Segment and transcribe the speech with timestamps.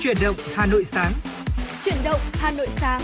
[0.00, 1.12] Chuyển động Hà Nội sáng.
[1.84, 3.02] Chuyển động Hà Nội sáng.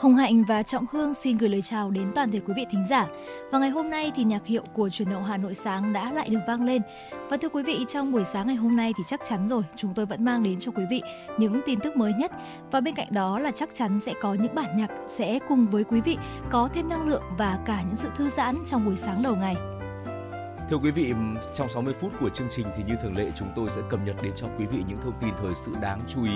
[0.00, 2.86] Hồng Hạnh và Trọng Hương xin gửi lời chào đến toàn thể quý vị thính
[2.90, 3.06] giả.
[3.52, 6.28] Và ngày hôm nay thì nhạc hiệu của truyền động Hà Nội sáng đã lại
[6.28, 6.82] được vang lên.
[7.30, 9.94] Và thưa quý vị, trong buổi sáng ngày hôm nay thì chắc chắn rồi, chúng
[9.94, 11.02] tôi vẫn mang đến cho quý vị
[11.38, 12.32] những tin tức mới nhất.
[12.70, 15.84] Và bên cạnh đó là chắc chắn sẽ có những bản nhạc sẽ cùng với
[15.84, 16.18] quý vị
[16.50, 19.54] có thêm năng lượng và cả những sự thư giãn trong buổi sáng đầu ngày.
[20.70, 21.14] Thưa quý vị,
[21.54, 24.16] trong 60 phút của chương trình thì như thường lệ chúng tôi sẽ cập nhật
[24.22, 26.32] đến cho quý vị những thông tin thời sự đáng chú ý,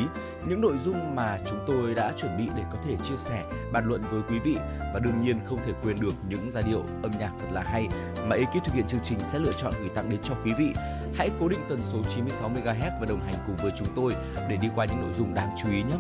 [0.46, 3.84] những nội dung mà chúng tôi đã chuẩn bị để có thể chia sẻ, bàn
[3.86, 4.56] luận với quý vị
[4.94, 7.88] và đương nhiên không thể quên được những giai điệu âm nhạc thật là hay
[8.26, 10.72] mà ekip thực hiện chương trình sẽ lựa chọn gửi tặng đến cho quý vị.
[11.14, 14.12] Hãy cố định tần số 96 MHz và đồng hành cùng với chúng tôi
[14.48, 15.96] để đi qua những nội dung đáng chú ý nhé.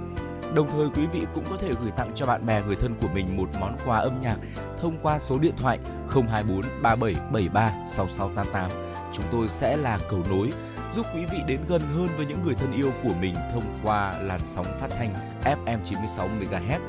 [0.54, 3.08] Đồng thời quý vị cũng có thể gửi tặng cho bạn bè người thân của
[3.14, 4.36] mình một món quà âm nhạc
[4.80, 5.78] thông qua số điện thoại
[6.10, 8.70] 024 3773 6688.
[9.12, 10.50] Chúng tôi sẽ là cầu nối
[10.94, 14.14] giúp quý vị đến gần hơn với những người thân yêu của mình thông qua
[14.22, 16.80] làn sóng phát thanh FM 96 MHz.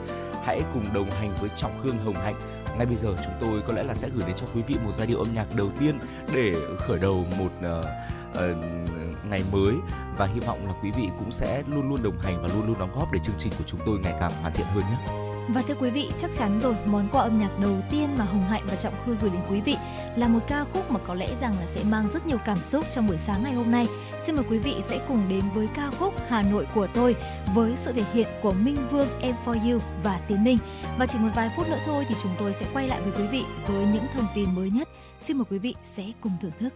[0.44, 2.36] Hãy cùng đồng hành với Trọng Khương Hồng Hạnh.
[2.78, 4.92] Ngay bây giờ chúng tôi có lẽ là sẽ gửi đến cho quý vị một
[4.96, 6.00] giai điệu âm nhạc đầu tiên
[6.36, 7.86] để khởi đầu một uh,
[8.32, 9.75] uh, ngày mới
[10.17, 12.80] và hy vọng là quý vị cũng sẽ luôn luôn đồng hành và luôn luôn
[12.80, 15.30] đóng góp để chương trình của chúng tôi ngày càng hoàn thiện hơn nhé.
[15.53, 18.48] Và thưa quý vị, chắc chắn rồi, món quà âm nhạc đầu tiên mà Hồng
[18.50, 19.76] Hạnh và Trọng Khư gửi đến quý vị
[20.16, 22.86] là một ca khúc mà có lẽ rằng là sẽ mang rất nhiều cảm xúc
[22.95, 23.88] trong buổi sáng ngày hôm nay.
[24.26, 27.16] Xin mời quý vị sẽ cùng đến với ca khúc Hà Nội của tôi
[27.56, 30.58] với sự thể hiện của Minh Vương, Em For You và Tiến Minh.
[30.98, 33.28] Và chỉ một vài phút nữa thôi thì chúng tôi sẽ quay lại với quý
[33.31, 34.89] vị với những thông tin mới nhất.
[35.20, 36.73] Xin mời quý vị sẽ cùng thưởng thức.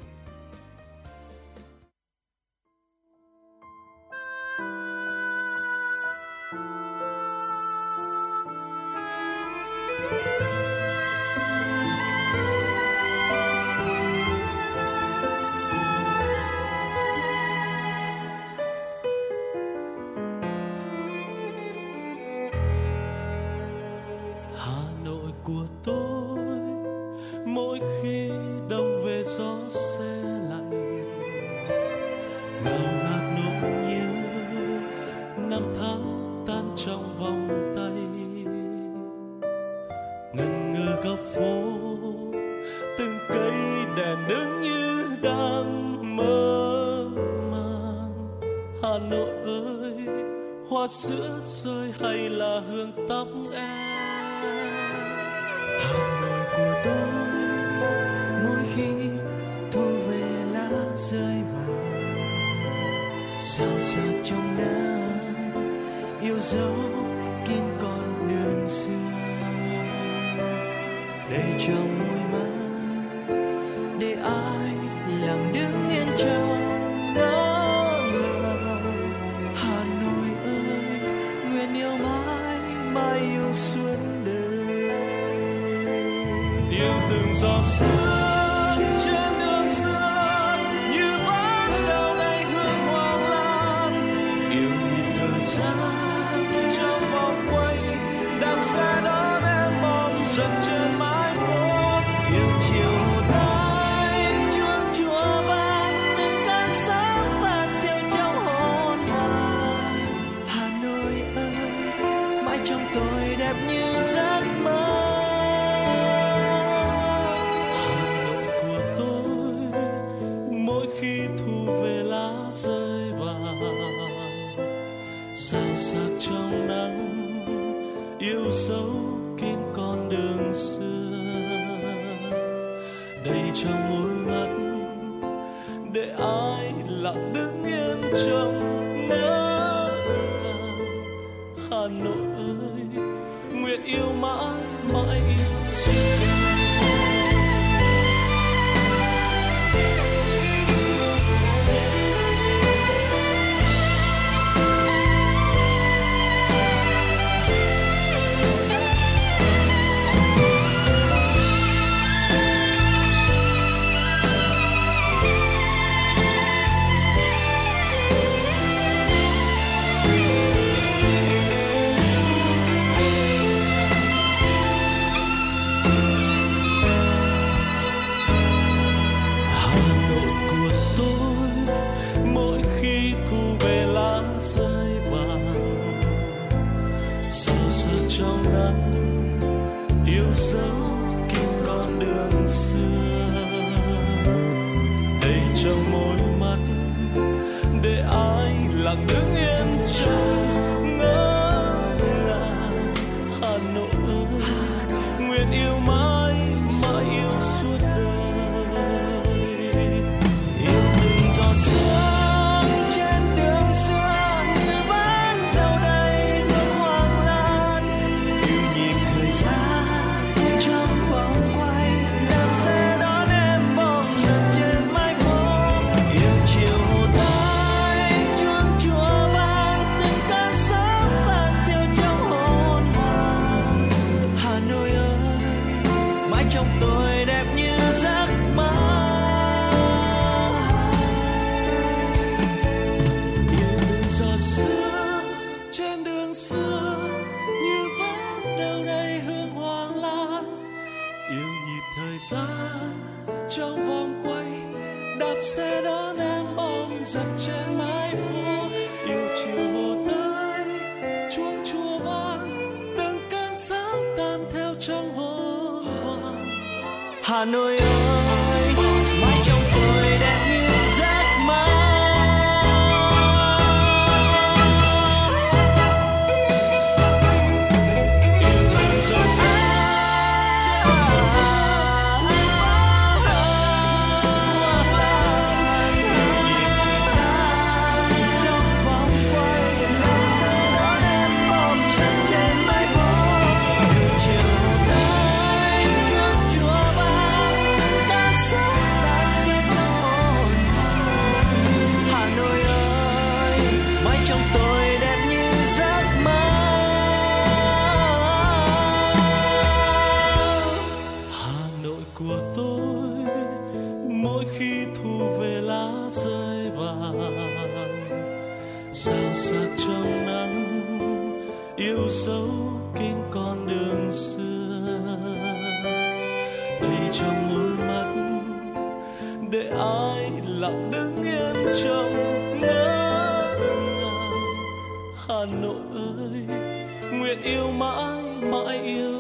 [112.74, 113.93] trong tôi đẹp như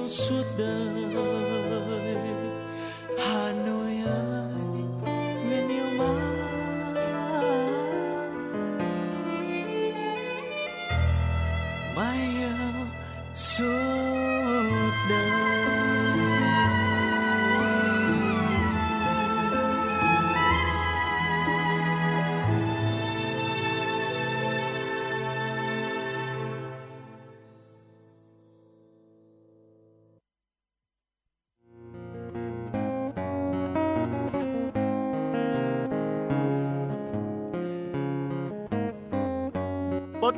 [0.04, 1.43] mansidão.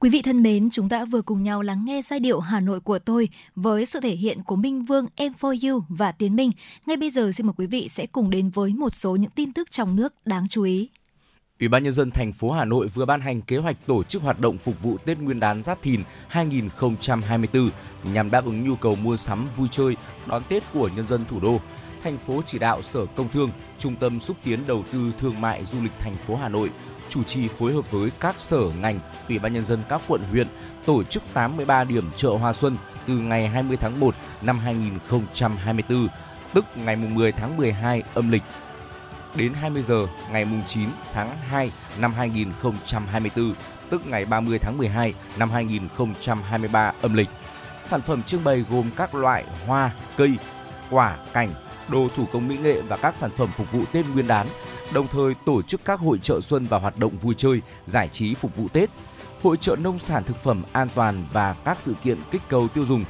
[0.00, 2.80] Quý vị thân mến, chúng ta vừa cùng nhau lắng nghe giai điệu Hà Nội
[2.80, 6.50] của tôi với sự thể hiện của Minh Vương, Em For You và Tiến Minh.
[6.86, 9.52] Ngay bây giờ xin mời quý vị sẽ cùng đến với một số những tin
[9.52, 10.88] tức trong nước đáng chú ý.
[11.60, 14.22] Ủy ban nhân dân thành phố Hà Nội vừa ban hành kế hoạch tổ chức
[14.22, 17.70] hoạt động phục vụ Tết Nguyên đán Giáp Thìn 2024
[18.12, 21.40] nhằm đáp ứng nhu cầu mua sắm, vui chơi, đón Tết của nhân dân thủ
[21.40, 21.60] đô.
[22.02, 25.64] Thành phố chỉ đạo Sở Công Thương, Trung tâm xúc tiến đầu tư thương mại
[25.64, 26.70] du lịch thành phố Hà Nội
[27.10, 30.46] chủ trì phối hợp với các sở ngành, Ủy ban nhân dân các quận huyện
[30.84, 32.76] tổ chức 83 điểm chợ hoa xuân
[33.06, 36.08] từ ngày 20 tháng 1 năm 2024,
[36.54, 38.42] tức ngày 10 tháng 12 âm lịch
[39.36, 43.54] đến 20 giờ ngày 9 tháng 2 năm 2024
[43.90, 47.28] tức ngày 30 tháng 12 năm 2023 âm lịch.
[47.84, 50.30] Sản phẩm trưng bày gồm các loại hoa, cây,
[50.90, 51.50] quả, cảnh,
[51.88, 54.46] đồ thủ công mỹ nghệ và các sản phẩm phục vụ Tết Nguyên đán,
[54.92, 58.34] đồng thời tổ chức các hội trợ xuân và hoạt động vui chơi, giải trí
[58.34, 58.90] phục vụ Tết,
[59.42, 62.84] hội trợ nông sản thực phẩm an toàn và các sự kiện kích cầu tiêu
[62.84, 63.04] dùng.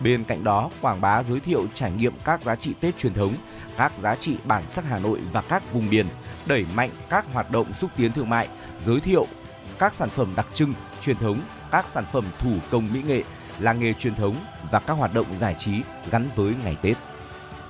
[0.00, 3.32] Bên cạnh đó, quảng bá giới thiệu trải nghiệm các giá trị Tết truyền thống,
[3.76, 6.06] các giá trị bản sắc Hà Nội và các vùng miền,
[6.46, 8.48] đẩy mạnh các hoạt động xúc tiến thương mại,
[8.80, 9.26] giới thiệu
[9.78, 11.38] các sản phẩm đặc trưng, truyền thống,
[11.70, 13.22] các sản phẩm thủ công mỹ nghệ,
[13.58, 14.34] làng nghề truyền thống
[14.70, 15.72] và các hoạt động giải trí
[16.10, 16.96] gắn với ngày Tết.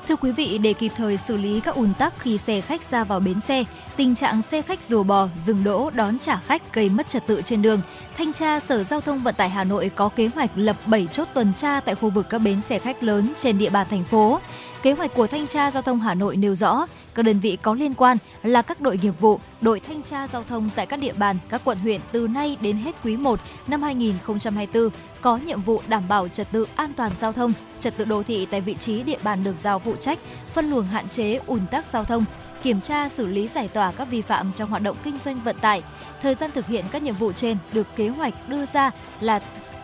[0.09, 3.05] Thưa quý vị, để kịp thời xử lý các ùn tắc khi xe khách ra
[3.05, 3.65] vào bến xe,
[3.97, 7.43] tình trạng xe khách rùa bò, dừng đỗ, đón trả khách gây mất trật tự
[7.45, 7.81] trên đường,
[8.17, 11.29] Thanh tra Sở Giao thông Vận tải Hà Nội có kế hoạch lập 7 chốt
[11.35, 14.41] tuần tra tại khu vực các bến xe khách lớn trên địa bàn thành phố.
[14.83, 17.75] Kế hoạch của Thanh tra Giao thông Hà Nội nêu rõ, các đơn vị có
[17.75, 21.13] liên quan là các đội nghiệp vụ, đội thanh tra giao thông tại các địa
[21.13, 24.89] bàn, các quận huyện từ nay đến hết quý 1 năm 2024
[25.21, 28.47] có nhiệm vụ đảm bảo trật tự an toàn giao thông, trật tự đô thị
[28.51, 31.85] tại vị trí địa bàn được giao phụ trách, phân luồng hạn chế ùn tắc
[31.93, 32.25] giao thông,
[32.63, 35.59] kiểm tra xử lý giải tỏa các vi phạm trong hoạt động kinh doanh vận
[35.59, 35.83] tải.
[36.23, 38.91] Thời gian thực hiện các nhiệm vụ trên được kế hoạch đưa ra
[39.21, 39.41] là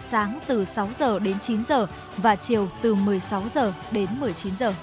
[0.08, 4.74] sáng từ 6 giờ đến 9 giờ và chiều từ 16 giờ đến 19 giờ.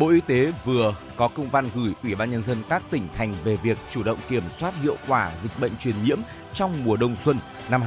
[0.00, 3.34] Bộ Y tế vừa có công văn gửi Ủy ban nhân dân các tỉnh thành
[3.44, 6.18] về việc chủ động kiểm soát hiệu quả dịch bệnh truyền nhiễm
[6.52, 7.36] trong mùa đông xuân
[7.70, 7.82] năm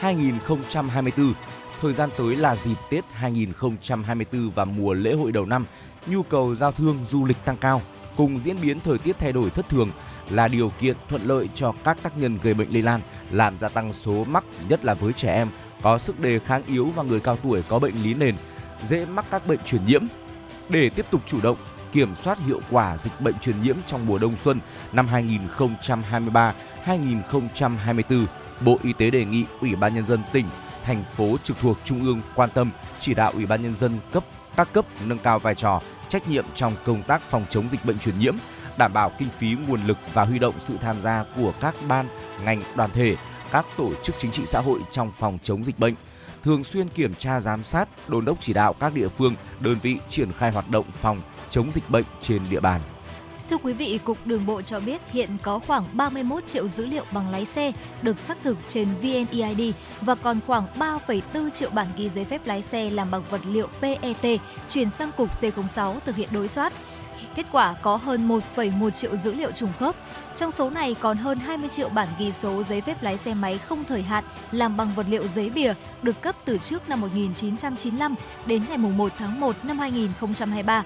[0.00, 1.32] 2023-2024.
[1.80, 5.66] Thời gian tới là dịp Tết 2024 và mùa lễ hội đầu năm,
[6.06, 7.82] nhu cầu giao thương du lịch tăng cao
[8.16, 9.90] cùng diễn biến thời tiết thay đổi thất thường
[10.30, 13.68] là điều kiện thuận lợi cho các tác nhân gây bệnh lây lan, làm gia
[13.68, 15.48] tăng số mắc nhất là với trẻ em
[15.82, 18.34] có sức đề kháng yếu và người cao tuổi có bệnh lý nền,
[18.88, 20.02] dễ mắc các bệnh truyền nhiễm
[20.68, 21.56] để tiếp tục chủ động
[21.92, 24.60] kiểm soát hiệu quả dịch bệnh truyền nhiễm trong mùa đông xuân
[24.92, 25.08] năm
[26.84, 28.26] 2023-2024,
[28.60, 30.46] Bộ Y tế đề nghị Ủy ban nhân dân tỉnh,
[30.84, 32.70] thành phố trực thuộc trung ương quan tâm
[33.00, 34.24] chỉ đạo Ủy ban nhân dân cấp
[34.56, 37.98] các cấp nâng cao vai trò, trách nhiệm trong công tác phòng chống dịch bệnh
[37.98, 38.34] truyền nhiễm,
[38.78, 42.08] đảm bảo kinh phí nguồn lực và huy động sự tham gia của các ban,
[42.44, 43.16] ngành, đoàn thể,
[43.50, 45.94] các tổ chức chính trị xã hội trong phòng chống dịch bệnh
[46.44, 49.96] thường xuyên kiểm tra giám sát, đôn đốc chỉ đạo các địa phương, đơn vị
[50.08, 51.18] triển khai hoạt động phòng
[51.50, 52.80] chống dịch bệnh trên địa bàn.
[53.50, 57.04] Thưa quý vị, Cục Đường bộ cho biết hiện có khoảng 31 triệu dữ liệu
[57.12, 62.08] bằng lái xe được xác thực trên VNEID và còn khoảng 3,4 triệu bản ghi
[62.08, 66.28] giấy phép lái xe làm bằng vật liệu PET chuyển sang Cục C06 thực hiện
[66.32, 66.72] đối soát.
[67.38, 69.96] Kết quả có hơn 1,1 triệu dữ liệu trùng khớp.
[70.36, 73.58] Trong số này còn hơn 20 triệu bản ghi số giấy phép lái xe máy
[73.58, 78.14] không thời hạn làm bằng vật liệu giấy bìa được cấp từ trước năm 1995
[78.46, 80.84] đến ngày 1 tháng 1 năm 2023.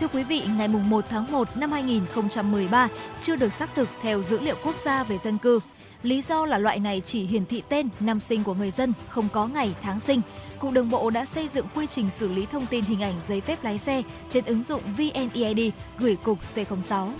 [0.00, 2.88] Thưa quý vị, ngày 1 tháng 1 năm 2013
[3.22, 5.60] chưa được xác thực theo dữ liệu quốc gia về dân cư.
[6.02, 9.28] Lý do là loại này chỉ hiển thị tên năm sinh của người dân, không
[9.32, 10.20] có ngày tháng sinh.
[10.58, 13.40] Cục Đường bộ đã xây dựng quy trình xử lý thông tin hình ảnh giấy
[13.40, 17.10] phép lái xe trên ứng dụng VNEID gửi cục C06.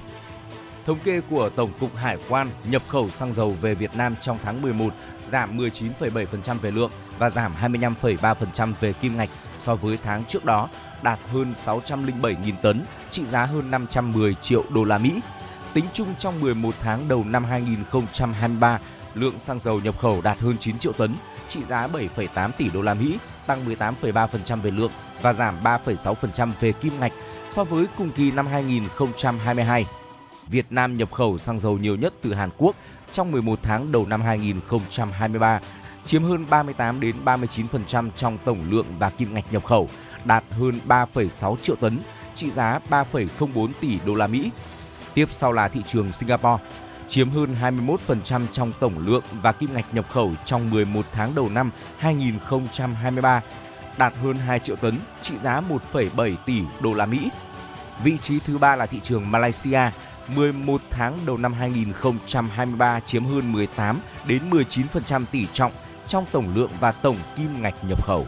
[0.86, 4.38] Thống kê của Tổng cục Hải quan nhập khẩu xăng dầu về Việt Nam trong
[4.42, 4.94] tháng 11
[5.26, 9.30] giảm 19,7% về lượng và giảm 25,3% về kim ngạch
[9.60, 10.68] so với tháng trước đó,
[11.02, 15.20] đạt hơn 607.000 tấn, trị giá hơn 510 triệu đô la Mỹ.
[15.74, 18.78] Tính chung trong 11 tháng đầu năm 2023,
[19.14, 21.16] lượng xăng dầu nhập khẩu đạt hơn 9 triệu tấn,
[21.48, 24.90] trị giá 7,8 tỷ đô la Mỹ, tăng 18,3% về lượng
[25.22, 27.12] và giảm 3,6% về kim ngạch
[27.50, 29.86] so với cùng kỳ năm 2022.
[30.46, 32.76] Việt Nam nhập khẩu xăng dầu nhiều nhất từ Hàn Quốc
[33.12, 35.60] trong 11 tháng đầu năm 2023,
[36.04, 39.88] chiếm hơn 38 đến 39% trong tổng lượng và kim ngạch nhập khẩu,
[40.24, 41.98] đạt hơn 3,6 triệu tấn,
[42.34, 44.50] trị giá 3,04 tỷ đô la Mỹ.
[45.14, 46.64] Tiếp sau là thị trường Singapore,
[47.08, 51.48] chiếm hơn 21% trong tổng lượng và kim ngạch nhập khẩu trong 11 tháng đầu
[51.48, 53.42] năm 2023,
[53.98, 55.62] đạt hơn 2 triệu tấn, trị giá
[55.92, 57.30] 1,7 tỷ đô la Mỹ.
[58.04, 59.80] Vị trí thứ ba là thị trường Malaysia,
[60.36, 65.72] 11 tháng đầu năm 2023 chiếm hơn 18 đến 19% tỷ trọng
[66.06, 68.26] trong tổng lượng và tổng kim ngạch nhập khẩu.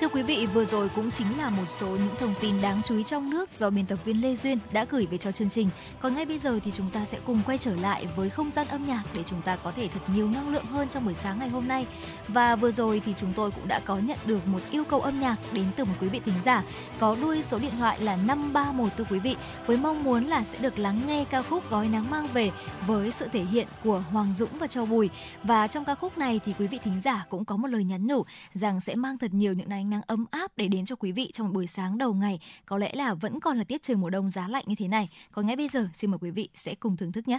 [0.00, 2.96] Thưa quý vị, vừa rồi cũng chính là một số những thông tin đáng chú
[2.96, 5.68] ý trong nước do biên tập viên Lê Duyên đã gửi về cho chương trình.
[6.00, 8.66] Còn ngay bây giờ thì chúng ta sẽ cùng quay trở lại với không gian
[8.68, 11.38] âm nhạc để chúng ta có thể thật nhiều năng lượng hơn trong buổi sáng
[11.38, 11.86] ngày hôm nay.
[12.28, 15.20] Và vừa rồi thì chúng tôi cũng đã có nhận được một yêu cầu âm
[15.20, 16.62] nhạc đến từ một quý vị thính giả
[17.00, 20.58] có đuôi số điện thoại là 531 thưa quý vị với mong muốn là sẽ
[20.58, 22.50] được lắng nghe ca khúc Gói nắng mang về
[22.86, 25.10] với sự thể hiện của Hoàng Dũng và Châu Bùi.
[25.42, 28.06] Và trong ca khúc này thì quý vị thính giả cũng có một lời nhắn
[28.06, 30.96] nhủ rằng sẽ mang thật nhiều những ánh ánh nắng ấm áp để đến cho
[30.96, 32.40] quý vị trong một buổi sáng đầu ngày.
[32.66, 35.08] Có lẽ là vẫn còn là tiết trời mùa đông giá lạnh như thế này.
[35.32, 37.38] Còn ngay bây giờ, xin mời quý vị sẽ cùng thưởng thức nhé.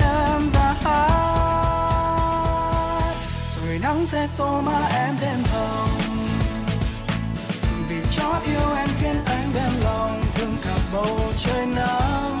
[4.01, 5.89] nắng sẽ tô má em thêm hồng
[7.89, 12.40] vì chót yêu em khiến anh đem lòng thương cả bầu trời nắng.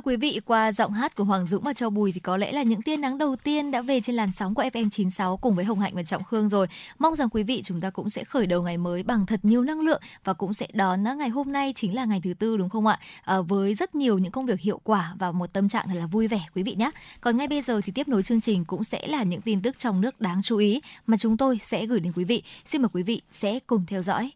[0.00, 2.52] Thưa quý vị, qua giọng hát của Hoàng Dũng và Châu Bùi thì có lẽ
[2.52, 5.64] là những tia nắng đầu tiên đã về trên làn sóng của FM96 cùng với
[5.64, 6.66] Hồng Hạnh và Trọng Khương rồi.
[6.98, 9.62] Mong rằng quý vị chúng ta cũng sẽ khởi đầu ngày mới bằng thật nhiều
[9.62, 12.68] năng lượng và cũng sẽ đón ngày hôm nay chính là ngày thứ tư đúng
[12.68, 12.98] không ạ?
[13.24, 16.06] À, với rất nhiều những công việc hiệu quả và một tâm trạng thật là
[16.06, 16.90] vui vẻ quý vị nhé.
[17.20, 19.78] Còn ngay bây giờ thì tiếp nối chương trình cũng sẽ là những tin tức
[19.78, 22.42] trong nước đáng chú ý mà chúng tôi sẽ gửi đến quý vị.
[22.66, 24.30] Xin mời quý vị sẽ cùng theo dõi.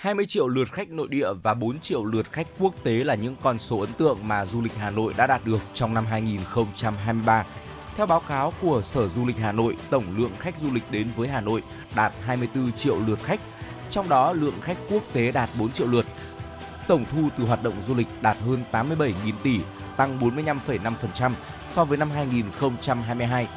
[0.00, 3.36] 20 triệu lượt khách nội địa và 4 triệu lượt khách quốc tế là những
[3.42, 7.44] con số ấn tượng mà du lịch Hà Nội đã đạt được trong năm 2023.
[7.96, 11.08] Theo báo cáo của Sở Du lịch Hà Nội, tổng lượng khách du lịch đến
[11.16, 11.62] với Hà Nội
[11.94, 13.40] đạt 24 triệu lượt khách,
[13.90, 16.06] trong đó lượng khách quốc tế đạt 4 triệu lượt.
[16.88, 19.60] Tổng thu từ hoạt động du lịch đạt hơn 87.000 tỷ,
[19.96, 21.32] tăng 45,5%
[21.68, 23.48] so với năm 2022.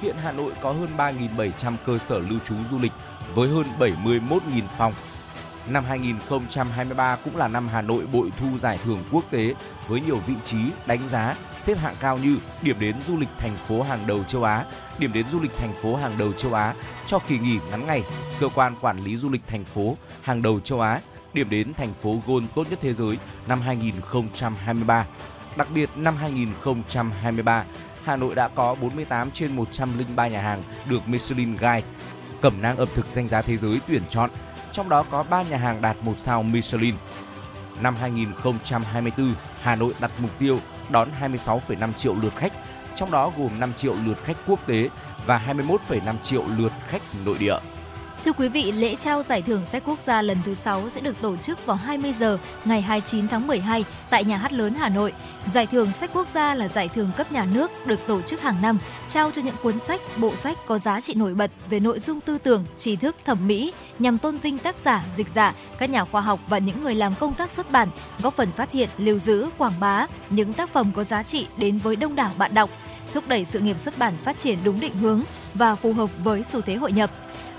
[0.00, 2.92] Hiện Hà Nội có hơn 3.700 cơ sở lưu trú du lịch
[3.34, 4.38] với hơn 71.000
[4.78, 4.92] phòng
[5.66, 9.54] Năm 2023 cũng là năm Hà Nội bội thu giải thưởng quốc tế
[9.88, 13.56] với nhiều vị trí đánh giá xếp hạng cao như điểm đến du lịch thành
[13.56, 14.64] phố hàng đầu châu Á,
[14.98, 16.74] điểm đến du lịch thành phố hàng đầu châu Á
[17.06, 18.02] cho kỳ nghỉ ngắn ngày,
[18.40, 21.00] cơ quan quản lý du lịch thành phố hàng đầu châu Á,
[21.32, 23.18] điểm đến thành phố Gold tốt nhất thế giới
[23.48, 25.06] năm 2023.
[25.56, 27.64] Đặc biệt năm 2023,
[28.04, 31.82] Hà Nội đã có 48 trên 103 nhà hàng được Michelin Guide
[32.40, 34.30] cẩm nang ẩm thực danh giá thế giới tuyển chọn
[34.78, 36.94] trong đó có 3 nhà hàng đạt một sao Michelin.
[37.80, 40.58] Năm 2024, Hà Nội đặt mục tiêu
[40.90, 42.52] đón 26,5 triệu lượt khách,
[42.94, 44.88] trong đó gồm 5 triệu lượt khách quốc tế
[45.26, 47.56] và 21,5 triệu lượt khách nội địa.
[48.24, 51.20] Thưa quý vị, lễ trao giải thưởng sách quốc gia lần thứ 6 sẽ được
[51.20, 55.12] tổ chức vào 20 giờ ngày 29 tháng 12 tại Nhà hát lớn Hà Nội.
[55.46, 58.62] Giải thưởng sách quốc gia là giải thưởng cấp nhà nước được tổ chức hàng
[58.62, 58.78] năm,
[59.08, 62.20] trao cho những cuốn sách, bộ sách có giá trị nổi bật về nội dung
[62.20, 66.04] tư tưởng, trí thức, thẩm mỹ nhằm tôn vinh tác giả, dịch giả, các nhà
[66.04, 67.88] khoa học và những người làm công tác xuất bản,
[68.22, 71.78] góp phần phát hiện, lưu giữ, quảng bá những tác phẩm có giá trị đến
[71.78, 72.70] với đông đảo bạn đọc,
[73.14, 75.22] thúc đẩy sự nghiệp xuất bản phát triển đúng định hướng
[75.54, 77.10] và phù hợp với xu thế hội nhập.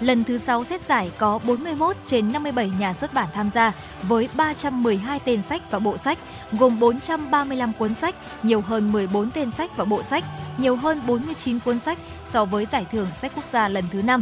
[0.01, 4.29] Lần thứ 6 xét giải có 41 trên 57 nhà xuất bản tham gia với
[4.35, 6.17] 312 tên sách và bộ sách,
[6.51, 10.23] gồm 435 cuốn sách, nhiều hơn 14 tên sách và bộ sách,
[10.57, 14.21] nhiều hơn 49 cuốn sách so với giải thưởng sách quốc gia lần thứ 5.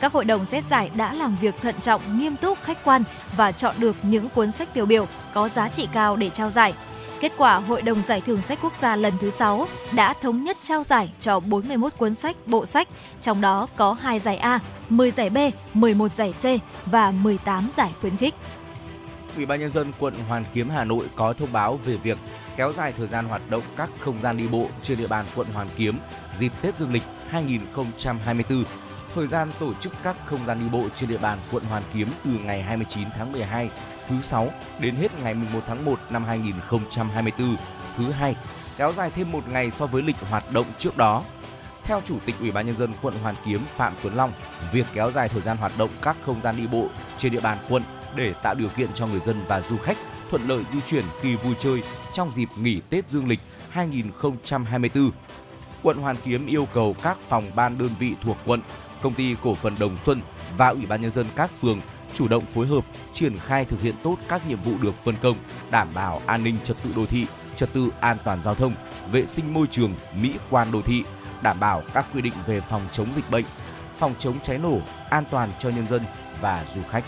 [0.00, 3.02] Các hội đồng xét giải đã làm việc thận trọng, nghiêm túc, khách quan
[3.36, 6.74] và chọn được những cuốn sách tiêu biểu có giá trị cao để trao giải.
[7.22, 10.56] Kết quả, Hội đồng Giải thưởng Sách Quốc gia lần thứ 6 đã thống nhất
[10.62, 12.88] trao giải cho 41 cuốn sách, bộ sách,
[13.20, 14.58] trong đó có 2 giải A,
[14.88, 15.38] 10 giải B,
[15.74, 16.44] 11 giải C
[16.86, 18.34] và 18 giải khuyến khích.
[19.36, 22.18] Ủy ban nhân dân quận Hoàn Kiếm Hà Nội có thông báo về việc
[22.56, 25.46] kéo dài thời gian hoạt động các không gian đi bộ trên địa bàn quận
[25.54, 25.98] Hoàn Kiếm
[26.34, 28.64] dịp Tết Dương lịch 2024.
[29.14, 32.08] Thời gian tổ chức các không gian đi bộ trên địa bàn quận Hoàn Kiếm
[32.24, 33.70] từ ngày 29 tháng 12
[34.08, 37.56] thứ 6 đến hết ngày 11 tháng 1 năm 2024
[37.96, 38.36] thứ hai,
[38.76, 41.22] kéo dài thêm một ngày so với lịch hoạt động trước đó.
[41.84, 44.32] Theo Chủ tịch Ủy ban nhân dân quận Hoàn Kiếm Phạm Tuấn Long,
[44.72, 46.88] việc kéo dài thời gian hoạt động các không gian đi bộ
[47.18, 47.82] trên địa bàn quận
[48.16, 49.96] để tạo điều kiện cho người dân và du khách
[50.30, 55.10] thuận lợi di chuyển khi vui chơi trong dịp nghỉ Tết Dương lịch 2024.
[55.82, 58.60] Quận Hoàn Kiếm yêu cầu các phòng ban đơn vị thuộc quận,
[59.02, 60.20] công ty cổ phần Đồng Xuân
[60.56, 61.80] và Ủy ban nhân dân các phường
[62.14, 65.36] chủ động phối hợp triển khai thực hiện tốt các nhiệm vụ được phân công,
[65.70, 68.72] đảm bảo an ninh trật tự đô thị, trật tự an toàn giao thông,
[69.12, 71.04] vệ sinh môi trường, mỹ quan đô thị,
[71.42, 73.44] đảm bảo các quy định về phòng chống dịch bệnh,
[73.98, 74.78] phòng chống cháy nổ,
[75.10, 76.02] an toàn cho nhân dân
[76.40, 77.04] và du khách.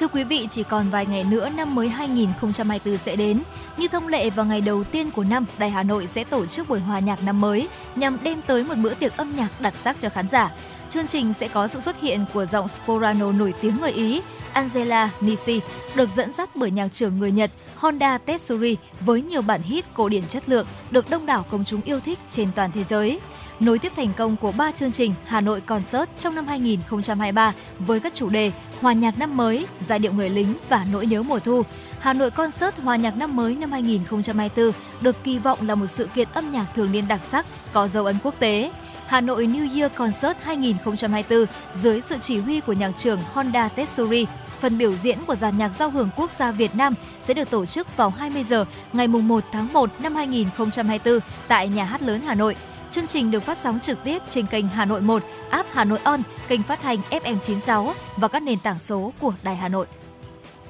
[0.00, 3.42] Thưa quý vị, chỉ còn vài ngày nữa năm mới 2024 sẽ đến.
[3.76, 6.68] Như thông lệ vào ngày đầu tiên của năm, Đài Hà Nội sẽ tổ chức
[6.68, 9.96] buổi hòa nhạc năm mới nhằm đem tới một bữa tiệc âm nhạc đặc sắc
[10.00, 10.50] cho khán giả.
[10.92, 14.20] Chương trình sẽ có sự xuất hiện của giọng soprano nổi tiếng người Ý
[14.52, 15.60] Angela Nisi,
[15.94, 20.08] được dẫn dắt bởi nhạc trưởng người Nhật Honda Tetsuri với nhiều bản hit cổ
[20.08, 23.20] điển chất lượng được đông đảo công chúng yêu thích trên toàn thế giới.
[23.60, 28.00] Nối tiếp thành công của ba chương trình Hà Nội Concert trong năm 2023 với
[28.00, 31.38] các chủ đề Hòa nhạc năm mới, Giai điệu người lính và Nỗi nhớ mùa
[31.38, 31.62] thu.
[31.98, 36.08] Hà Nội Concert Hòa nhạc năm mới năm 2024 được kỳ vọng là một sự
[36.14, 38.70] kiện âm nhạc thường niên đặc sắc có dấu ấn quốc tế.
[39.12, 44.26] Hà Nội New Year Concert 2024 dưới sự chỉ huy của nhạc trưởng Honda Tetsuri.
[44.46, 47.66] Phần biểu diễn của dàn nhạc giao hưởng quốc gia Việt Nam sẽ được tổ
[47.66, 52.34] chức vào 20 giờ ngày 1 tháng 1 năm 2024 tại Nhà hát lớn Hà
[52.34, 52.56] Nội.
[52.90, 55.98] Chương trình được phát sóng trực tiếp trên kênh Hà Nội 1, app Hà Nội
[56.04, 59.86] On, kênh phát hành FM96 và các nền tảng số của Đài Hà Nội.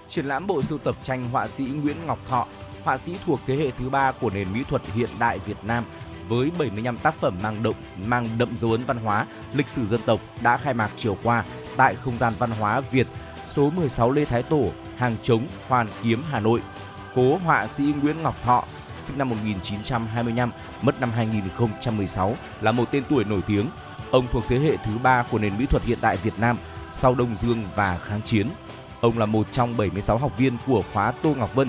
[0.08, 2.46] Triển lãm bộ sưu tập tranh họa sĩ Nguyễn Ngọc Thọ,
[2.84, 5.84] họa sĩ thuộc thế hệ thứ ba của nền mỹ thuật hiện đại Việt Nam
[6.28, 7.74] với 75 tác phẩm mang đậm
[8.06, 11.44] mang đậm dấu ấn văn hóa, lịch sử dân tộc đã khai mạc chiều qua
[11.76, 13.06] tại không gian văn hóa Việt
[13.46, 16.60] số 16 Lê Thái Tổ, Hàng Trống, Hoàn Kiếm, Hà Nội.
[17.14, 18.64] Cố họa sĩ Nguyễn Ngọc Thọ
[19.06, 20.50] sinh năm 1925,
[20.82, 23.66] mất năm 2016, là một tên tuổi nổi tiếng.
[24.10, 26.56] Ông thuộc thế hệ thứ ba của nền mỹ thuật hiện đại Việt Nam
[26.92, 28.46] sau Đông Dương và Kháng Chiến.
[29.00, 31.68] Ông là một trong 76 học viên của khóa Tô Ngọc Vân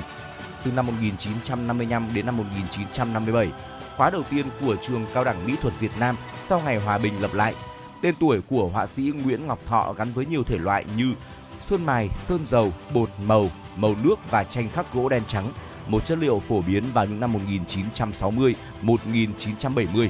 [0.63, 3.51] từ năm 1955 đến năm 1957,
[3.97, 7.21] khóa đầu tiên của trường cao đẳng mỹ thuật Việt Nam sau ngày hòa bình
[7.21, 7.55] lập lại.
[8.01, 11.13] Tên tuổi của họa sĩ Nguyễn Ngọc Thọ gắn với nhiều thể loại như
[11.59, 15.47] sơn mài, sơn dầu, bột màu, màu nước và tranh khắc gỗ đen trắng,
[15.87, 17.33] một chất liệu phổ biến vào những năm
[18.83, 20.07] 1960-1970.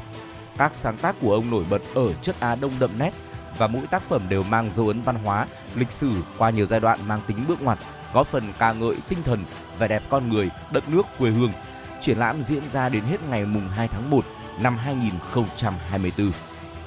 [0.58, 3.12] Các sáng tác của ông nổi bật ở chất Á Đông đậm nét
[3.58, 6.80] và mỗi tác phẩm đều mang dấu ấn văn hóa, lịch sử qua nhiều giai
[6.80, 7.80] đoạn mang tính bước ngoặt,
[8.14, 9.46] góp phần ca ngợi tinh thần,
[9.80, 11.52] vẻ đẹp con người, đất nước quê hương.
[12.04, 14.26] Triển lãm diễn ra đến hết ngày mùng 2 tháng 1
[14.62, 16.32] năm 2024.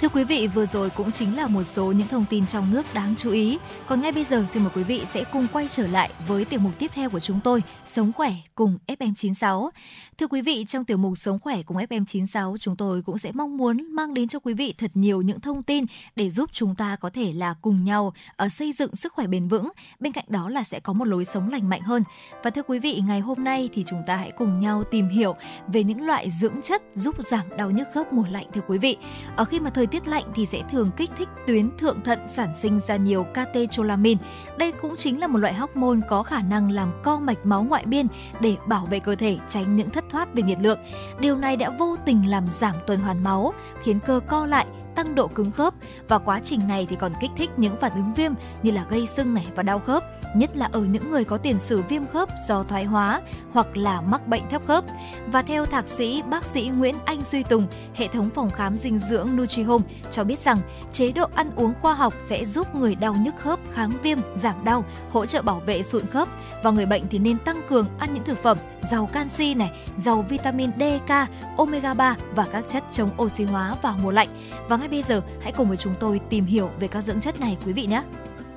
[0.00, 2.94] Thưa quý vị, vừa rồi cũng chính là một số những thông tin trong nước
[2.94, 3.58] đáng chú ý.
[3.86, 6.60] Còn ngay bây giờ xin mời quý vị sẽ cùng quay trở lại với tiểu
[6.60, 9.70] mục tiếp theo của chúng tôi, Sống khỏe cùng FM96.
[10.18, 13.56] Thưa quý vị, trong tiểu mục Sống khỏe cùng FM96, chúng tôi cũng sẽ mong
[13.56, 15.84] muốn mang đến cho quý vị thật nhiều những thông tin
[16.16, 19.48] để giúp chúng ta có thể là cùng nhau ở xây dựng sức khỏe bền
[19.48, 19.70] vững.
[20.00, 22.04] Bên cạnh đó là sẽ có một lối sống lành mạnh hơn.
[22.44, 25.34] Và thưa quý vị, ngày hôm nay thì chúng ta hãy cùng nhau tìm hiểu
[25.68, 28.96] về những loại dưỡng chất giúp giảm đau nhức khớp mùa lạnh thưa quý vị.
[29.36, 32.48] Ở khi mà thời tiết lạnh thì sẽ thường kích thích tuyến thượng thận sản
[32.58, 34.20] sinh ra nhiều catecholamine.
[34.56, 37.84] Đây cũng chính là một loại hormone có khả năng làm co mạch máu ngoại
[37.86, 38.06] biên
[38.40, 40.78] để bảo vệ cơ thể tránh những thất thoát về nhiệt lượng.
[41.20, 44.66] Điều này đã vô tình làm giảm tuần hoàn máu, khiến cơ co lại,
[44.96, 45.74] tăng độ cứng khớp
[46.08, 48.32] và quá trình này thì còn kích thích những phản ứng viêm
[48.62, 50.04] như là gây sưng này và đau khớp
[50.36, 53.20] nhất là ở những người có tiền sử viêm khớp do thoái hóa
[53.52, 54.84] hoặc là mắc bệnh thấp khớp.
[55.26, 58.98] Và theo thạc sĩ bác sĩ Nguyễn Anh Duy Tùng, hệ thống phòng khám dinh
[58.98, 60.58] dưỡng NutriHome cho biết rằng
[60.92, 64.64] chế độ ăn uống khoa học sẽ giúp người đau nhức khớp kháng viêm, giảm
[64.64, 66.28] đau, hỗ trợ bảo vệ sụn khớp
[66.62, 68.58] và người bệnh thì nên tăng cường ăn những thực phẩm
[68.90, 71.10] giàu canxi này, giàu vitamin D, K,
[71.58, 74.28] omega 3 và các chất chống oxy hóa vào mùa lạnh.
[74.68, 77.40] Và ngay bây giờ hãy cùng với chúng tôi tìm hiểu về các dưỡng chất
[77.40, 78.02] này quý vị nhé.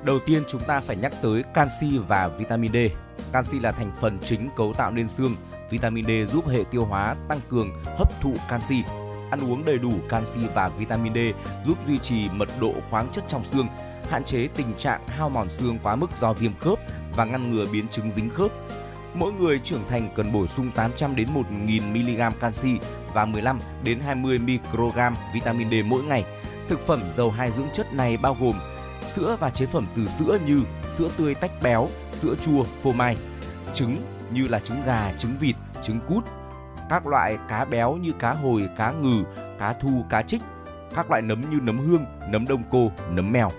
[0.04, 2.76] Đầu tiên chúng ta phải nhắc tới canxi và vitamin D.
[3.32, 5.36] Canxi là thành phần chính cấu tạo nên xương.
[5.70, 8.82] Vitamin D giúp hệ tiêu hóa tăng cường hấp thụ canxi.
[9.30, 11.18] Ăn uống đầy đủ canxi và vitamin D
[11.66, 13.66] giúp duy trì mật độ khoáng chất trong xương,
[14.08, 16.78] hạn chế tình trạng hao mòn xương quá mức do viêm khớp
[17.14, 18.50] và ngăn ngừa biến chứng dính khớp.
[19.14, 22.78] Mỗi người trưởng thành cần bổ sung 800 đến 1000 mg canxi
[23.14, 26.24] và 15 đến 20 microgram vitamin D mỗi ngày.
[26.68, 28.54] Thực phẩm giàu hai dưỡng chất này bao gồm
[29.06, 33.16] sữa và chế phẩm từ sữa như sữa tươi tách béo, sữa chua, phô mai,
[33.74, 33.96] trứng
[34.32, 36.24] như là trứng gà, trứng vịt, trứng cút,
[36.90, 39.24] các loại cá béo như cá hồi, cá ngừ,
[39.58, 40.42] cá thu, cá trích,
[40.94, 43.50] các loại nấm như nấm hương, nấm đông cô, nấm mèo.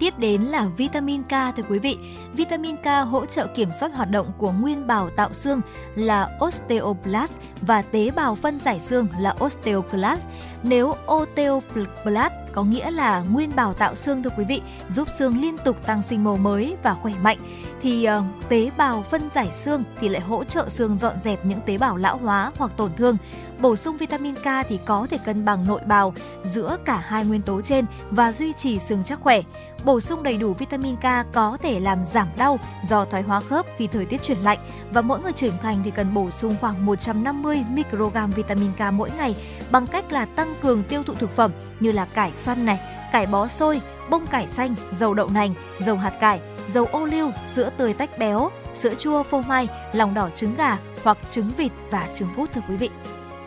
[0.00, 1.98] Tiếp đến là vitamin K, thưa quý vị.
[2.32, 5.60] Vitamin K hỗ trợ kiểm soát hoạt động của nguyên bào tạo xương
[5.94, 10.26] là osteoblast và tế bào phân giải xương là osteoclast.
[10.62, 15.58] Nếu osteoblast có nghĩa là nguyên bào tạo xương thưa quý vị, giúp xương liên
[15.58, 17.38] tục tăng sinh mồ mới và khỏe mạnh
[17.82, 21.60] thì uh, tế bào phân giải xương thì lại hỗ trợ xương dọn dẹp những
[21.66, 23.16] tế bào lão hóa hoặc tổn thương.
[23.60, 27.42] Bổ sung vitamin K thì có thể cân bằng nội bào giữa cả hai nguyên
[27.42, 29.42] tố trên và duy trì xương chắc khỏe.
[29.84, 33.66] Bổ sung đầy đủ vitamin K có thể làm giảm đau do thoái hóa khớp
[33.76, 34.58] khi thời tiết chuyển lạnh
[34.92, 39.10] và mỗi người trưởng thành thì cần bổ sung khoảng 150 microgram vitamin K mỗi
[39.18, 39.36] ngày
[39.70, 42.78] bằng cách là tăng cường tiêu thụ thực phẩm như là cải xoăn này,
[43.12, 47.30] cải bó xôi, bông cải xanh, dầu đậu nành, dầu hạt cải, dầu ô liu,
[47.46, 51.72] sữa tươi tách béo, sữa chua phô mai, lòng đỏ trứng gà hoặc trứng vịt
[51.90, 52.90] và trứng cút thưa quý vị.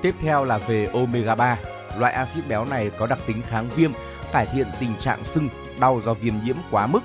[0.01, 1.57] Tiếp theo là về omega 3.
[1.99, 3.91] Loại axit béo này có đặc tính kháng viêm,
[4.31, 7.01] cải thiện tình trạng sưng, đau do viêm nhiễm quá mức.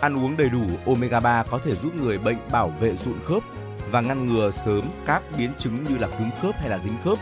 [0.00, 3.42] Ăn uống đầy đủ omega 3 có thể giúp người bệnh bảo vệ sụn khớp
[3.90, 7.18] và ngăn ngừa sớm các biến chứng như là cứng khớp hay là dính khớp.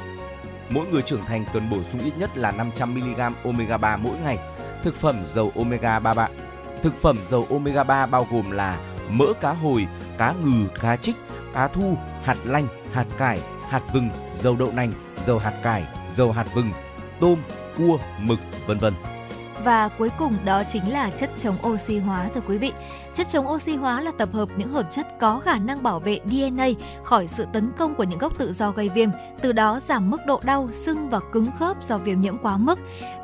[0.70, 4.18] Mỗi người trưởng thành cần bổ sung ít nhất là 500 mg omega 3 mỗi
[4.24, 4.38] ngày.
[4.82, 6.30] Thực phẩm dầu omega 3 bạn.
[6.82, 8.78] Thực phẩm dầu omega 3 bao gồm là
[9.10, 9.86] mỡ cá hồi,
[10.18, 11.16] cá ngừ, cá trích,
[11.54, 14.92] cá thu, hạt lanh, hạt cải, hạt vừng, dầu đậu nành,
[15.24, 16.72] dầu hạt cải, dầu hạt vừng,
[17.20, 17.42] tôm,
[17.78, 18.94] cua, mực, vân vân.
[19.64, 22.72] Và cuối cùng đó chính là chất chống oxy hóa thưa quý vị.
[23.14, 26.20] Chất chống oxy hóa là tập hợp những hợp chất có khả năng bảo vệ
[26.24, 26.68] DNA
[27.04, 29.08] khỏi sự tấn công của những gốc tự do gây viêm,
[29.40, 32.78] từ đó giảm mức độ đau, sưng và cứng khớp do viêm nhiễm quá mức.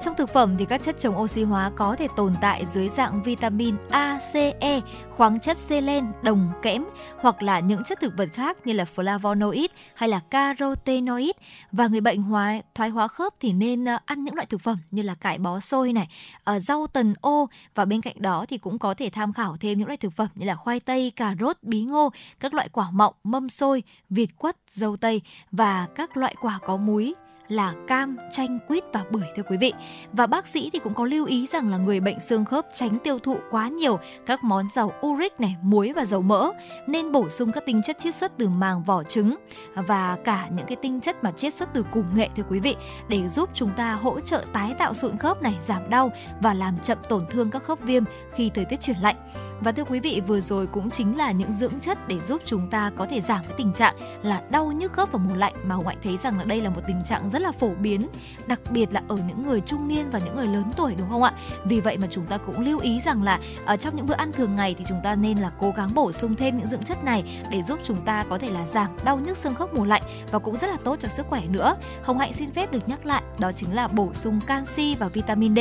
[0.04, 3.22] Trong thực phẩm thì các chất chống oxy hóa có thể tồn tại dưới dạng
[3.22, 4.80] vitamin A, C, E,
[5.16, 6.84] khoáng chất selen, đồng, kẽm
[7.18, 11.30] hoặc là những chất thực vật khác như là flavonoid hay là carotenoid.
[11.72, 14.78] Và người bệnh hóa thoái hóa khớp thì nên ờ, ăn những loại thực phẩm
[14.90, 16.08] như là cải bó xôi này,
[16.44, 17.48] ờ, rau tần ô.
[17.74, 20.28] Và bên cạnh đó thì cũng có thể tham khảo thêm những loại thực phẩm
[20.34, 24.28] như là khoai tây, cà rốt, bí ngô, các loại quả mọng, mâm xôi, vịt
[24.38, 25.22] quất, dâu tây
[25.52, 27.14] và các loại quả có múi
[27.48, 29.72] là cam, chanh, quýt và bưởi thưa quý vị.
[30.12, 32.98] Và bác sĩ thì cũng có lưu ý rằng là người bệnh xương khớp tránh
[32.98, 36.50] tiêu thụ quá nhiều các món giàu uric này, muối và dầu mỡ,
[36.86, 39.36] nên bổ sung các tinh chất chiết xuất từ màng vỏ trứng
[39.74, 42.76] và cả những cái tinh chất mà chiết xuất từ củ nghệ thưa quý vị
[43.08, 46.78] để giúp chúng ta hỗ trợ tái tạo sụn khớp này, giảm đau và làm
[46.78, 48.04] chậm tổn thương các khớp viêm
[48.34, 49.16] khi thời tiết chuyển lạnh.
[49.60, 52.70] Và thưa quý vị, vừa rồi cũng chính là những dưỡng chất để giúp chúng
[52.70, 55.74] ta có thể giảm cái tình trạng là đau nhức khớp vào mùa lạnh mà
[55.74, 58.08] ngoại thấy rằng là đây là một tình trạng rất là phổ biến,
[58.46, 61.22] đặc biệt là ở những người trung niên và những người lớn tuổi đúng không
[61.22, 61.32] ạ?
[61.64, 64.32] Vì vậy mà chúng ta cũng lưu ý rằng là ở trong những bữa ăn
[64.32, 67.04] thường ngày thì chúng ta nên là cố gắng bổ sung thêm những dưỡng chất
[67.04, 70.02] này để giúp chúng ta có thể là giảm đau nhức xương khớp mùa lạnh
[70.30, 71.76] và cũng rất là tốt cho sức khỏe nữa.
[72.02, 75.54] Hồng Hạnh xin phép được nhắc lại đó chính là bổ sung canxi và vitamin
[75.54, 75.58] D,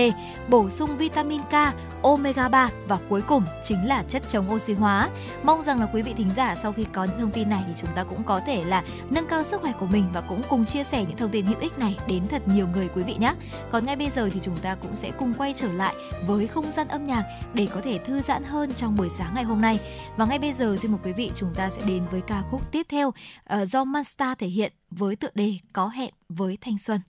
[0.49, 1.53] bổ sung vitamin K,
[2.03, 5.09] omega 3 và cuối cùng chính là chất chống oxy hóa.
[5.43, 7.73] Mong rằng là quý vị thính giả sau khi có những thông tin này thì
[7.81, 10.65] chúng ta cũng có thể là nâng cao sức khỏe của mình và cũng cùng
[10.65, 13.33] chia sẻ những thông tin hữu ích này đến thật nhiều người quý vị nhé.
[13.71, 15.95] Còn ngay bây giờ thì chúng ta cũng sẽ cùng quay trở lại
[16.27, 17.23] với không gian âm nhạc
[17.53, 19.79] để có thể thư giãn hơn trong buổi sáng ngày hôm nay.
[20.17, 22.71] Và ngay bây giờ xin mời quý vị chúng ta sẽ đến với ca khúc
[22.71, 26.99] tiếp theo uh, do Manstar thể hiện với tựa đề Có hẹn với thanh xuân.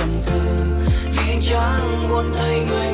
[0.00, 0.40] trầm tư.
[1.16, 2.89] Vì chẳng muốn thấy người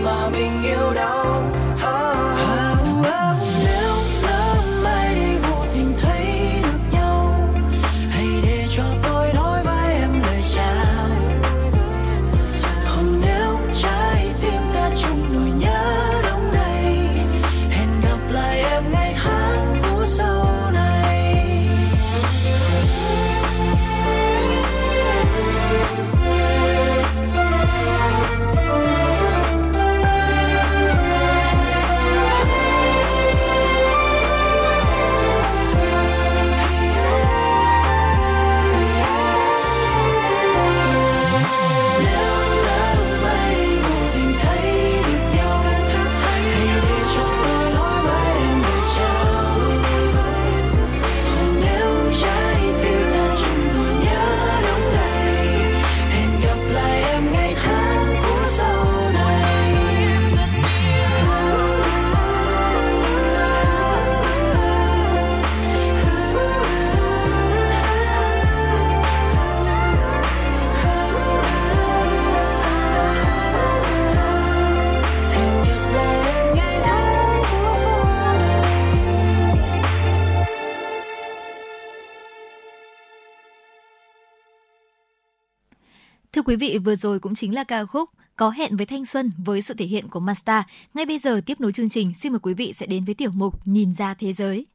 [86.57, 89.63] quý vị, vừa rồi cũng chính là ca khúc có hẹn với thanh xuân với
[89.63, 90.65] sự thể hiện của Masta.
[90.95, 93.31] Ngay bây giờ tiếp nối chương trình, xin mời quý vị sẽ đến với tiểu
[93.35, 94.67] mục Nhìn ra thế giới.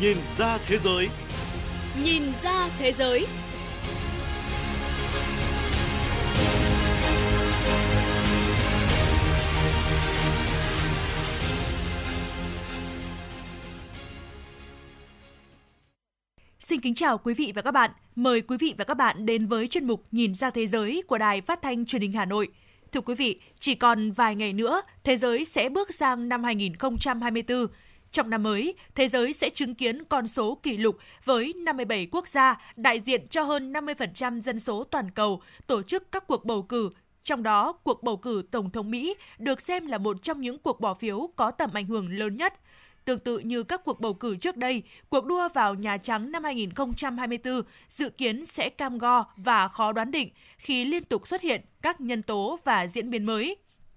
[0.00, 1.08] Nhìn ra thế giới.
[2.04, 3.26] Nhìn ra thế giới.
[16.70, 17.90] Xin kính chào quý vị và các bạn.
[18.16, 21.18] Mời quý vị và các bạn đến với chuyên mục Nhìn ra thế giới của
[21.18, 22.48] Đài Phát thanh Truyền hình Hà Nội.
[22.92, 27.66] Thưa quý vị, chỉ còn vài ngày nữa, thế giới sẽ bước sang năm 2024.
[28.10, 32.28] Trong năm mới, thế giới sẽ chứng kiến con số kỷ lục với 57 quốc
[32.28, 36.62] gia đại diện cho hơn 50% dân số toàn cầu tổ chức các cuộc bầu
[36.62, 36.90] cử.
[37.24, 40.80] Trong đó, cuộc bầu cử Tổng thống Mỹ được xem là một trong những cuộc
[40.80, 42.54] bỏ phiếu có tầm ảnh hưởng lớn nhất–
[43.04, 46.44] Tương tự như các cuộc bầu cử trước đây, cuộc đua vào Nhà Trắng năm
[46.44, 51.60] 2024 dự kiến sẽ cam go và khó đoán định khi liên tục xuất hiện
[51.82, 53.56] các nhân tố và diễn biến mới.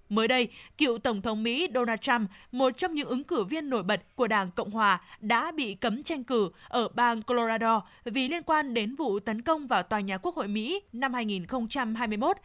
[0.09, 0.47] Mới đây,
[0.77, 4.27] cựu Tổng thống Mỹ Donald Trump, một trong những ứng cử viên nổi bật của
[4.27, 8.95] Đảng Cộng Hòa, đã bị cấm tranh cử ở bang Colorado vì liên quan đến
[8.95, 12.37] vụ tấn công vào tòa nhà Quốc hội Mỹ năm 2021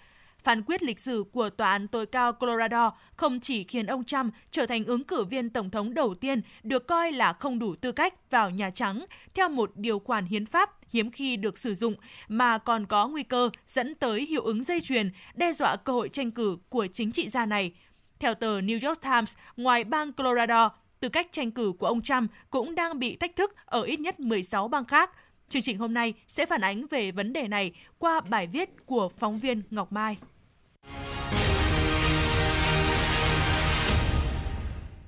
[0.43, 4.35] Phán quyết lịch sử của Tòa án tối cao Colorado không chỉ khiến ông Trump
[4.51, 7.93] trở thành ứng cử viên tổng thống đầu tiên được coi là không đủ tư
[7.93, 11.95] cách vào Nhà Trắng theo một điều khoản hiến pháp hiếm khi được sử dụng,
[12.29, 16.09] mà còn có nguy cơ dẫn tới hiệu ứng dây chuyền, đe dọa cơ hội
[16.09, 17.73] tranh cử của chính trị gia này.
[18.19, 20.71] Theo tờ New York Times, ngoài bang Colorado,
[21.01, 24.21] tư cách tranh cử của ông Trump cũng đang bị thách thức ở ít nhất
[24.21, 25.11] 16 bang khác.
[25.49, 29.09] Chương trình hôm nay sẽ phản ánh về vấn đề này qua bài viết của
[29.19, 30.17] phóng viên Ngọc Mai.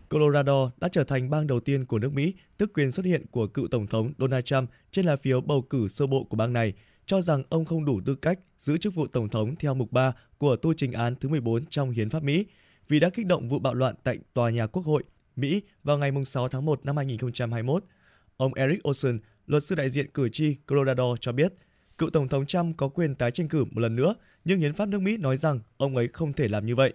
[0.09, 3.47] Colorado đã trở thành bang đầu tiên của nước Mỹ tức quyền xuất hiện của
[3.47, 6.72] cựu Tổng thống Donald Trump trên lá phiếu bầu cử sơ bộ của bang này,
[7.07, 10.12] cho rằng ông không đủ tư cách giữ chức vụ Tổng thống theo mục 3
[10.38, 12.47] của tu trình án thứ 14 trong Hiến pháp Mỹ
[12.88, 15.03] vì đã kích động vụ bạo loạn tại Tòa nhà Quốc hội
[15.36, 17.84] Mỹ vào ngày 6 tháng 1 năm 2021.
[18.36, 19.18] Ông Eric Olson,
[19.51, 21.53] luật sư đại diện cử tri Colorado cho biết,
[21.98, 24.88] cựu Tổng thống Trump có quyền tái tranh cử một lần nữa, nhưng hiến pháp
[24.88, 26.92] nước Mỹ nói rằng ông ấy không thể làm như vậy.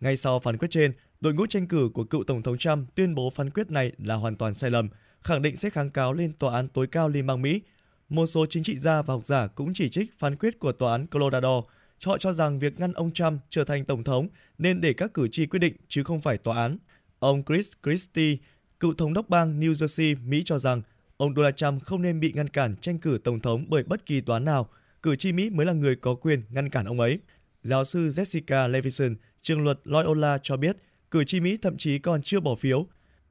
[0.00, 3.14] Ngay sau phán quyết trên, đội ngũ tranh cử của cựu Tổng thống Trump tuyên
[3.14, 4.88] bố phán quyết này là hoàn toàn sai lầm,
[5.20, 7.60] khẳng định sẽ kháng cáo lên Tòa án tối cao Liên bang Mỹ.
[8.08, 10.92] Một số chính trị gia và học giả cũng chỉ trích phán quyết của Tòa
[10.92, 11.62] án Colorado.
[12.04, 14.28] Họ cho rằng việc ngăn ông Trump trở thành Tổng thống
[14.58, 16.78] nên để các cử tri quyết định chứ không phải tòa án.
[17.18, 18.36] Ông Chris Christie,
[18.80, 20.82] cựu thống đốc bang New Jersey, Mỹ cho rằng
[21.16, 24.20] ông Donald Trump không nên bị ngăn cản tranh cử Tổng thống bởi bất kỳ
[24.20, 24.68] tòa án nào.
[25.02, 27.18] Cử tri Mỹ mới là người có quyền ngăn cản ông ấy.
[27.62, 30.76] Giáo sư Jessica Levison, trường luật Loyola cho biết,
[31.10, 32.86] cử tri Mỹ thậm chí còn chưa bỏ phiếu.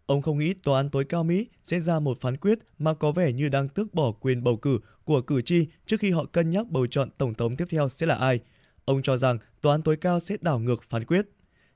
[0.06, 3.12] Ông không nghĩ tòa án tối cao Mỹ sẽ ra một phán quyết mà có
[3.12, 6.50] vẻ như đang tước bỏ quyền bầu cử của cử tri trước khi họ cân
[6.50, 8.40] nhắc bầu chọn tổng thống tiếp theo sẽ là ai.
[8.86, 11.26] Ông cho rằng tòa án tối cao sẽ đảo ngược phán quyết.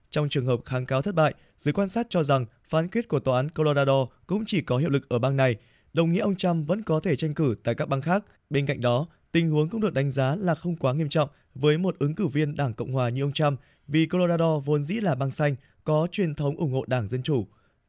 [0.09, 3.19] Trong trường hợp kháng cáo thất bại, giới quan sát cho rằng phán quyết của
[3.19, 5.55] tòa án Colorado cũng chỉ có hiệu lực ở bang này,
[5.95, 8.23] đồng nghĩa ông Trump vẫn có thể tranh cử tại các bang khác.
[8.49, 11.77] Bên cạnh đó, tình huống cũng được đánh giá là không quá nghiêm trọng với
[11.77, 15.15] một ứng cử viên Đảng Cộng hòa như ông Trump vì Colorado vốn dĩ là
[15.15, 17.47] bang xanh có truyền thống ủng hộ Đảng Dân Chủ.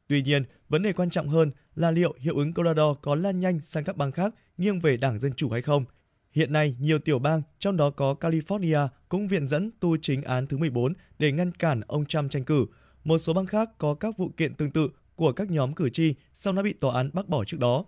[0.08, 3.60] Tuy nhiên, vấn đề quan trọng hơn là liệu hiệu ứng Colorado có lan nhanh
[3.60, 5.84] sang các bang khác nghiêng về Đảng Dân Chủ hay không.
[6.32, 10.46] Hiện nay, nhiều tiểu bang, trong đó có California, cũng viện dẫn tu chính án
[10.46, 12.66] thứ 14 để ngăn cản ông Trump tranh cử.
[13.04, 16.14] Một số bang khác có các vụ kiện tương tự của các nhóm cử tri
[16.34, 17.84] sau đã bị tòa án bác bỏ trước đó.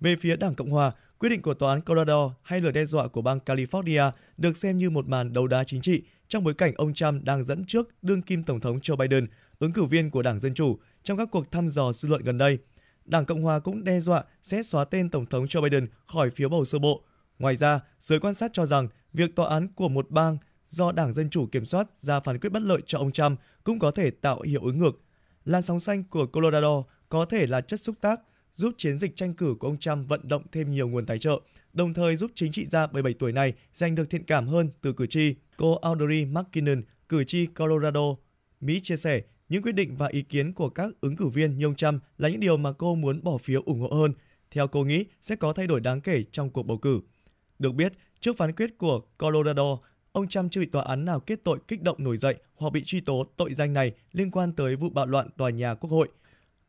[0.00, 3.08] Về phía Đảng Cộng Hòa, quyết định của tòa án Colorado hay lời đe dọa
[3.08, 6.74] của bang California được xem như một màn đấu đá chính trị trong bối cảnh
[6.76, 9.26] ông Trump đang dẫn trước đương kim Tổng thống Joe Biden
[9.58, 12.38] ứng cử viên của Đảng Dân Chủ trong các cuộc thăm dò dư luận gần
[12.38, 12.58] đây.
[13.04, 16.48] Đảng Cộng hòa cũng đe dọa sẽ xóa tên Tổng thống Joe Biden khỏi phiếu
[16.48, 17.04] bầu sơ bộ.
[17.38, 20.38] Ngoài ra, giới quan sát cho rằng việc tòa án của một bang
[20.68, 23.78] do Đảng Dân Chủ kiểm soát ra phán quyết bất lợi cho ông Trump cũng
[23.78, 25.00] có thể tạo hiệu ứng ngược.
[25.44, 28.20] Làn sóng xanh của Colorado có thể là chất xúc tác
[28.56, 31.40] giúp chiến dịch tranh cử của ông Trump vận động thêm nhiều nguồn tài trợ,
[31.72, 34.92] đồng thời giúp chính trị gia 77 tuổi này giành được thiện cảm hơn từ
[34.92, 35.34] cử tri.
[35.56, 38.16] Cô Audrey McKinnon, cử tri Colorado,
[38.60, 41.66] Mỹ chia sẻ những quyết định và ý kiến của các ứng cử viên như
[41.66, 44.12] ông Trump là những điều mà cô muốn bỏ phiếu ủng hộ hơn.
[44.50, 47.00] Theo cô nghĩ, sẽ có thay đổi đáng kể trong cuộc bầu cử.
[47.58, 49.78] Được biết, trước phán quyết của Colorado,
[50.12, 52.82] ông Trump chưa bị tòa án nào kết tội kích động nổi dậy hoặc bị
[52.84, 56.08] truy tố tội danh này liên quan tới vụ bạo loạn tòa nhà Quốc hội.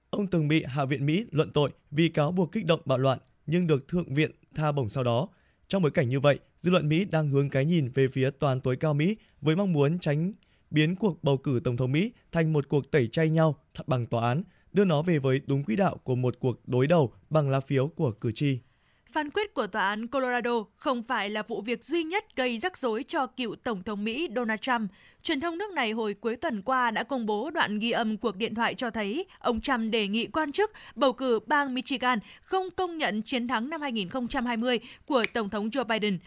[0.10, 3.20] Ông từng bị Hạ viện Mỹ luận tội vì cáo buộc kích động bạo loạn
[3.46, 5.28] nhưng được Thượng viện tha bổng sau đó.
[5.68, 8.62] Trong bối cảnh như vậy, dư luận Mỹ đang hướng cái nhìn về phía toàn
[8.62, 10.34] tối cao Mỹ với mong muốn tránh
[10.72, 13.56] biến cuộc bầu cử tổng thống Mỹ thành một cuộc tẩy chay nhau
[13.88, 14.44] bằng tòa án,
[14.74, 17.88] đưa nó về với đúng quỹ đạo của một cuộc đối đầu bằng lá phiếu
[17.88, 18.60] của cử tri.
[19.12, 22.78] Phán quyết của tòa án Colorado không phải là vụ việc duy nhất gây rắc
[22.78, 24.92] rối cho cựu Tổng thống Mỹ Donald Trump.
[25.24, 28.36] Truyền thông nước này hồi cuối tuần qua đã công bố đoạn ghi âm cuộc
[28.36, 32.70] điện thoại cho thấy ông Trump đề nghị quan chức bầu cử bang Michigan không
[32.72, 36.20] công nhận chiến thắng năm 2020 của Tổng thống Joe Biden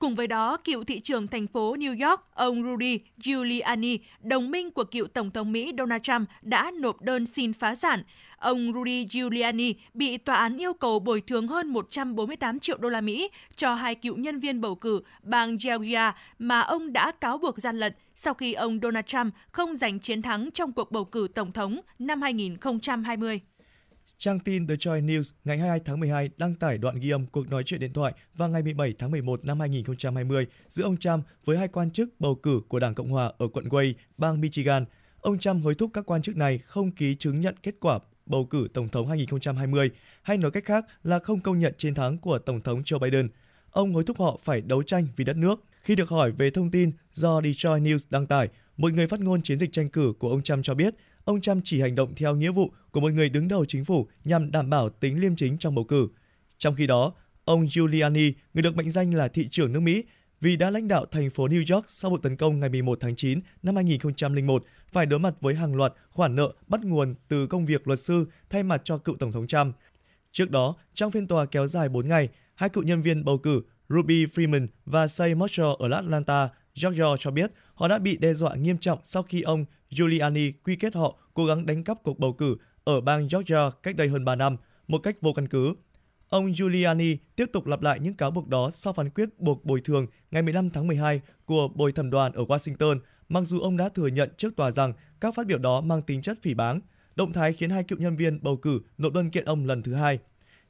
[0.00, 4.70] Cùng với đó, cựu thị trưởng thành phố New York, ông Rudy Giuliani, đồng minh
[4.70, 8.02] của cựu Tổng thống Mỹ Donald Trump đã nộp đơn xin phá sản.
[8.36, 13.00] Ông Rudy Giuliani bị tòa án yêu cầu bồi thường hơn 148 triệu đô la
[13.00, 17.58] Mỹ cho hai cựu nhân viên bầu cử bang Georgia mà ông đã cáo buộc
[17.58, 21.28] gian lận sau khi ông Donald Trump không giành chiến thắng trong cuộc bầu cử
[21.34, 23.40] tổng thống năm 2020.
[24.20, 27.50] Trang tin The Joy News ngày 22 tháng 12 đăng tải đoạn ghi âm cuộc
[27.50, 31.56] nói chuyện điện thoại vào ngày 17 tháng 11 năm 2020 giữa ông Trump với
[31.56, 34.84] hai quan chức bầu cử của Đảng Cộng hòa ở quận Wayne, bang Michigan.
[35.20, 38.44] Ông Trump hối thúc các quan chức này không ký chứng nhận kết quả bầu
[38.44, 39.90] cử Tổng thống 2020,
[40.22, 43.28] hay nói cách khác là không công nhận chiến thắng của Tổng thống Joe Biden.
[43.70, 45.64] Ông hối thúc họ phải đấu tranh vì đất nước.
[45.82, 49.42] Khi được hỏi về thông tin do Detroit News đăng tải, một người phát ngôn
[49.42, 50.94] chiến dịch tranh cử của ông Trump cho biết
[51.24, 54.08] ông Trump chỉ hành động theo nghĩa vụ của một người đứng đầu chính phủ
[54.24, 56.08] nhằm đảm bảo tính liêm chính trong bầu cử.
[56.58, 57.12] Trong khi đó,
[57.44, 60.04] ông Giuliani, người được mệnh danh là thị trưởng nước Mỹ,
[60.40, 63.16] vì đã lãnh đạo thành phố New York sau vụ tấn công ngày 11 tháng
[63.16, 67.66] 9 năm 2001, phải đối mặt với hàng loạt khoản nợ bắt nguồn từ công
[67.66, 69.76] việc luật sư thay mặt cho cựu Tổng thống Trump.
[70.32, 73.62] Trước đó, trong phiên tòa kéo dài 4 ngày, hai cựu nhân viên bầu cử
[73.88, 78.54] Ruby Freeman và Say Marshall ở Atlanta, Giorgio cho biết họ đã bị đe dọa
[78.54, 82.32] nghiêm trọng sau khi ông Giuliani quy kết họ cố gắng đánh cắp cuộc bầu
[82.32, 84.56] cử ở bang Georgia cách đây hơn 3 năm,
[84.88, 85.74] một cách vô căn cứ.
[86.28, 89.80] Ông Giuliani tiếp tục lặp lại những cáo buộc đó sau phán quyết buộc bồi
[89.80, 92.98] thường ngày 15 tháng 12 của bồi thẩm đoàn ở Washington,
[93.28, 96.22] mặc dù ông đã thừa nhận trước tòa rằng các phát biểu đó mang tính
[96.22, 96.80] chất phỉ báng.
[97.16, 99.94] Động thái khiến hai cựu nhân viên bầu cử nộp đơn kiện ông lần thứ
[99.94, 100.18] hai.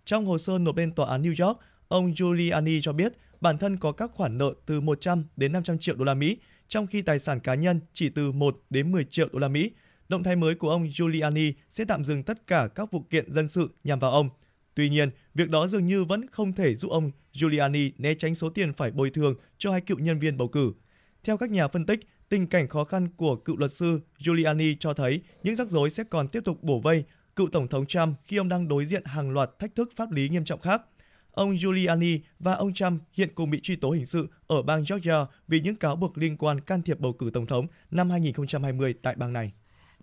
[0.04, 3.76] Trong hồ sơ nộp lên tòa án New York, ông Giuliani cho biết bản thân
[3.76, 6.36] có các khoản nợ từ 100 đến 500 triệu đô la Mỹ,
[6.68, 9.70] trong khi tài sản cá nhân chỉ từ 1 đến 10 triệu đô la Mỹ.
[10.08, 13.48] Động thái mới của ông Giuliani sẽ tạm dừng tất cả các vụ kiện dân
[13.48, 14.28] sự nhằm vào ông.
[14.74, 18.50] Tuy nhiên, việc đó dường như vẫn không thể giúp ông Giuliani né tránh số
[18.50, 20.72] tiền phải bồi thường cho hai cựu nhân viên bầu cử.
[21.24, 24.94] Theo các nhà phân tích, tình cảnh khó khăn của cựu luật sư Giuliani cho
[24.94, 27.04] thấy những rắc rối sẽ còn tiếp tục bổ vây
[27.36, 30.28] cựu Tổng thống Trump khi ông đang đối diện hàng loạt thách thức pháp lý
[30.28, 30.82] nghiêm trọng khác.
[31.32, 35.26] Ông Giuliani và ông Trump hiện cùng bị truy tố hình sự ở bang Georgia
[35.48, 39.14] vì những cáo buộc liên quan can thiệp bầu cử tổng thống năm 2020 tại
[39.16, 39.52] bang này.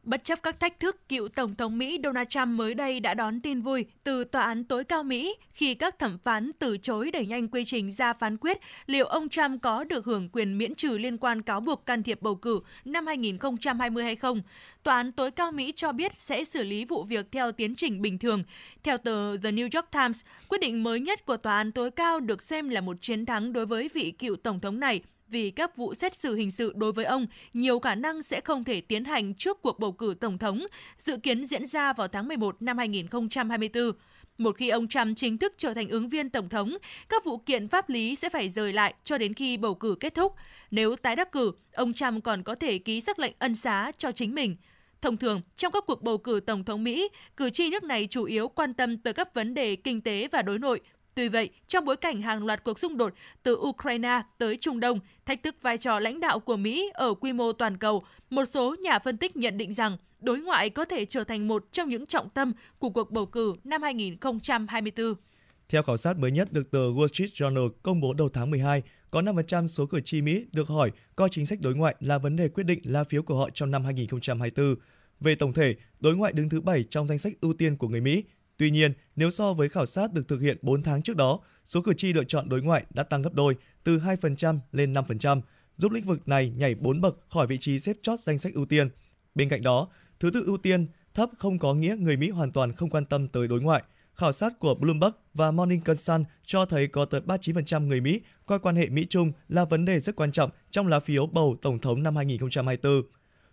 [0.07, 3.41] Bất chấp các thách thức, cựu Tổng thống Mỹ Donald Trump mới đây đã đón
[3.41, 7.25] tin vui từ Tòa án tối cao Mỹ khi các thẩm phán từ chối đẩy
[7.25, 10.97] nhanh quy trình ra phán quyết liệu ông Trump có được hưởng quyền miễn trừ
[10.97, 14.41] liên quan cáo buộc can thiệp bầu cử năm 2020 hay không.
[14.83, 18.01] Tòa án tối cao Mỹ cho biết sẽ xử lý vụ việc theo tiến trình
[18.01, 18.43] bình thường.
[18.83, 22.19] Theo tờ The New York Times, quyết định mới nhất của Tòa án tối cao
[22.19, 25.77] được xem là một chiến thắng đối với vị cựu Tổng thống này vì các
[25.77, 29.05] vụ xét xử hình sự đối với ông nhiều khả năng sẽ không thể tiến
[29.05, 30.67] hành trước cuộc bầu cử tổng thống,
[30.97, 33.91] dự kiến diễn ra vào tháng 11 năm 2024.
[34.37, 36.77] Một khi ông Trump chính thức trở thành ứng viên tổng thống,
[37.09, 40.15] các vụ kiện pháp lý sẽ phải rời lại cho đến khi bầu cử kết
[40.15, 40.33] thúc.
[40.71, 44.11] Nếu tái đắc cử, ông Trump còn có thể ký sắc lệnh ân xá cho
[44.11, 44.55] chính mình.
[45.01, 48.23] Thông thường, trong các cuộc bầu cử tổng thống Mỹ, cử tri nước này chủ
[48.23, 50.81] yếu quan tâm tới các vấn đề kinh tế và đối nội,
[51.17, 53.13] Tuy vậy, trong bối cảnh hàng loạt cuộc xung đột
[53.43, 57.33] từ Ukraine tới Trung Đông, thách thức vai trò lãnh đạo của Mỹ ở quy
[57.33, 61.05] mô toàn cầu, một số nhà phân tích nhận định rằng đối ngoại có thể
[61.05, 65.13] trở thành một trong những trọng tâm của cuộc bầu cử năm 2024.
[65.69, 68.81] Theo khảo sát mới nhất được tờ Wall Street Journal công bố đầu tháng 12,
[69.11, 72.35] có 5% số cử tri Mỹ được hỏi coi chính sách đối ngoại là vấn
[72.35, 74.75] đề quyết định la phiếu của họ trong năm 2024.
[75.19, 78.01] Về tổng thể, đối ngoại đứng thứ 7 trong danh sách ưu tiên của người
[78.01, 78.23] Mỹ
[78.57, 81.81] Tuy nhiên, nếu so với khảo sát được thực hiện 4 tháng trước đó, số
[81.81, 85.41] cử tri lựa chọn đối ngoại đã tăng gấp đôi, từ 2% lên 5%,
[85.77, 88.65] giúp lĩnh vực này nhảy 4 bậc khỏi vị trí xếp chót danh sách ưu
[88.65, 88.89] tiên.
[89.35, 89.87] Bên cạnh đó,
[90.19, 93.27] thứ tự ưu tiên thấp không có nghĩa người Mỹ hoàn toàn không quan tâm
[93.27, 93.83] tới đối ngoại.
[94.13, 98.59] Khảo sát của Bloomberg và Morning Consult cho thấy có tới 39% người Mỹ coi
[98.59, 102.03] quan hệ Mỹ-Trung là vấn đề rất quan trọng trong lá phiếu bầu Tổng thống
[102.03, 103.01] năm 2024.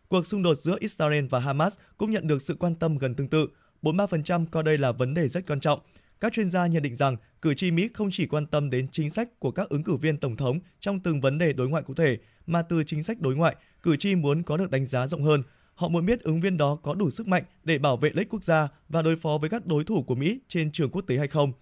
[0.09, 3.28] Cuộc xung đột giữa Israel và Hamas cũng nhận được sự quan tâm gần tương
[3.28, 3.48] tự,
[3.85, 5.80] 43% coi đây là vấn đề rất quan trọng.
[6.20, 9.11] Các chuyên gia nhận định rằng cử tri Mỹ không chỉ quan tâm đến chính
[9.11, 11.95] sách của các ứng cử viên tổng thống trong từng vấn đề đối ngoại cụ
[11.95, 15.22] thể, mà từ chính sách đối ngoại, cử tri muốn có được đánh giá rộng
[15.22, 15.43] hơn.
[15.74, 18.28] Họ muốn biết ứng viên đó có đủ sức mạnh để bảo vệ lợi ích
[18.30, 21.18] quốc gia và đối phó với các đối thủ của Mỹ trên trường quốc tế
[21.18, 21.53] hay không.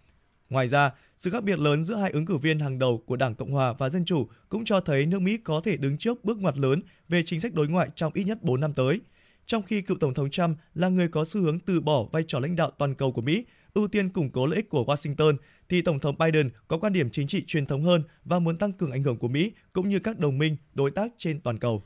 [0.51, 3.35] Ngoài ra, sự khác biệt lớn giữa hai ứng cử viên hàng đầu của Đảng
[3.35, 6.39] Cộng hòa và Dân chủ cũng cho thấy nước Mỹ có thể đứng trước bước
[6.39, 9.01] ngoặt lớn về chính sách đối ngoại trong ít nhất 4 năm tới.
[9.47, 12.39] Trong khi cựu Tổng thống Trump là người có xu hướng từ bỏ vai trò
[12.39, 15.37] lãnh đạo toàn cầu của Mỹ, ưu tiên củng cố lợi ích của Washington,
[15.69, 18.73] thì Tổng thống Biden có quan điểm chính trị truyền thống hơn và muốn tăng
[18.73, 21.85] cường ảnh hưởng của Mỹ cũng như các đồng minh, đối tác trên toàn cầu.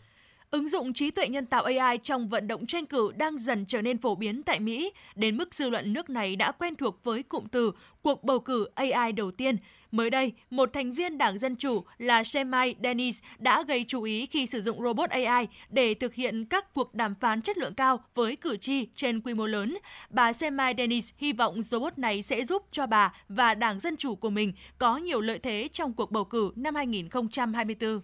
[0.50, 3.82] Ứng dụng trí tuệ nhân tạo AI trong vận động tranh cử đang dần trở
[3.82, 7.22] nên phổ biến tại Mỹ, đến mức dư luận nước này đã quen thuộc với
[7.22, 7.72] cụm từ
[8.02, 9.56] cuộc bầu cử AI đầu tiên.
[9.90, 14.26] Mới đây, một thành viên Đảng Dân Chủ là Shemai Dennis đã gây chú ý
[14.26, 18.04] khi sử dụng robot AI để thực hiện các cuộc đàm phán chất lượng cao
[18.14, 19.78] với cử tri trên quy mô lớn.
[20.10, 24.14] Bà Shemai Dennis hy vọng robot này sẽ giúp cho bà và Đảng Dân Chủ
[24.14, 28.00] của mình có nhiều lợi thế trong cuộc bầu cử năm 2024.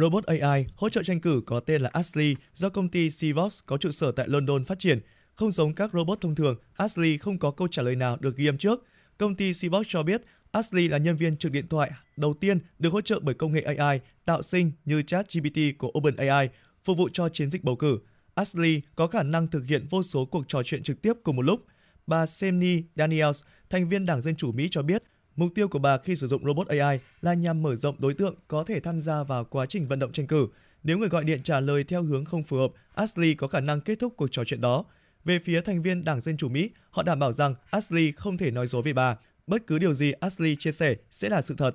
[0.00, 3.76] Robot AI hỗ trợ tranh cử có tên là Ashley do công ty Civox có
[3.76, 5.00] trụ sở tại London phát triển.
[5.34, 8.46] Không giống các robot thông thường, Ashley không có câu trả lời nào được ghi
[8.46, 8.84] âm trước.
[9.18, 10.22] Công ty Civox cho biết
[10.52, 13.60] Ashley là nhân viên trực điện thoại đầu tiên được hỗ trợ bởi công nghệ
[13.60, 16.48] AI tạo sinh như ChatGPT của OpenAI,
[16.84, 17.98] phục vụ cho chiến dịch bầu cử.
[18.34, 21.42] Ashley có khả năng thực hiện vô số cuộc trò chuyện trực tiếp cùng một
[21.42, 21.66] lúc.
[22.06, 25.02] Bà Semni Daniels, thành viên Đảng Dân Chủ Mỹ cho biết,
[25.38, 28.34] Mục tiêu của bà khi sử dụng robot AI là nhằm mở rộng đối tượng
[28.48, 30.48] có thể tham gia vào quá trình vận động tranh cử.
[30.82, 33.80] Nếu người gọi điện trả lời theo hướng không phù hợp, Ashley có khả năng
[33.80, 34.84] kết thúc cuộc trò chuyện đó.
[35.24, 38.50] Về phía thành viên Đảng Dân Chủ Mỹ, họ đảm bảo rằng Ashley không thể
[38.50, 39.16] nói dối về bà.
[39.46, 41.70] Bất cứ điều gì Ashley chia sẻ sẽ là sự thật.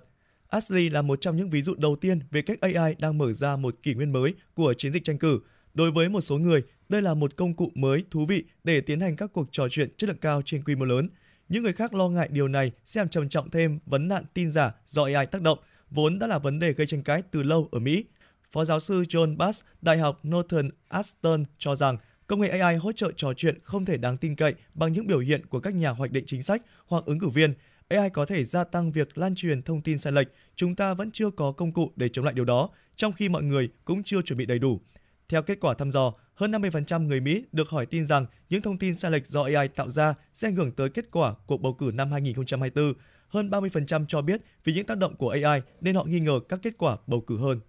[0.50, 3.56] Ashley là một trong những ví dụ đầu tiên về cách AI đang mở ra
[3.56, 5.40] một kỷ nguyên mới của chiến dịch tranh cử.
[5.74, 9.00] Đối với một số người, đây là một công cụ mới thú vị để tiến
[9.00, 11.10] hành các cuộc trò chuyện chất lượng cao trên quy mô lớn–
[11.50, 14.52] những người khác lo ngại điều này sẽ làm trầm trọng thêm vấn nạn tin
[14.52, 17.70] giả do AI tác động, vốn đã là vấn đề gây tranh cãi từ lâu
[17.72, 18.06] ở Mỹ.
[18.52, 22.92] Phó giáo sư John Bass, Đại học Northern Aston cho rằng công nghệ AI hỗ
[22.92, 25.90] trợ trò chuyện không thể đáng tin cậy bằng những biểu hiện của các nhà
[25.90, 27.54] hoạch định chính sách hoặc ứng cử viên.
[27.88, 30.28] AI có thể gia tăng việc lan truyền thông tin sai lệch.
[30.56, 33.44] Chúng ta vẫn chưa có công cụ để chống lại điều đó, trong khi mọi
[33.44, 34.82] người cũng chưa chuẩn bị đầy đủ.
[35.30, 38.78] Theo kết quả thăm dò, hơn 50% người Mỹ được hỏi tin rằng những thông
[38.78, 41.74] tin sai lệch do AI tạo ra sẽ ảnh hưởng tới kết quả cuộc bầu
[41.74, 42.94] cử năm 2024.
[43.28, 46.60] Hơn 30% cho biết vì những tác động của AI nên họ nghi ngờ các
[46.64, 47.60] kết quả bầu cử hơn.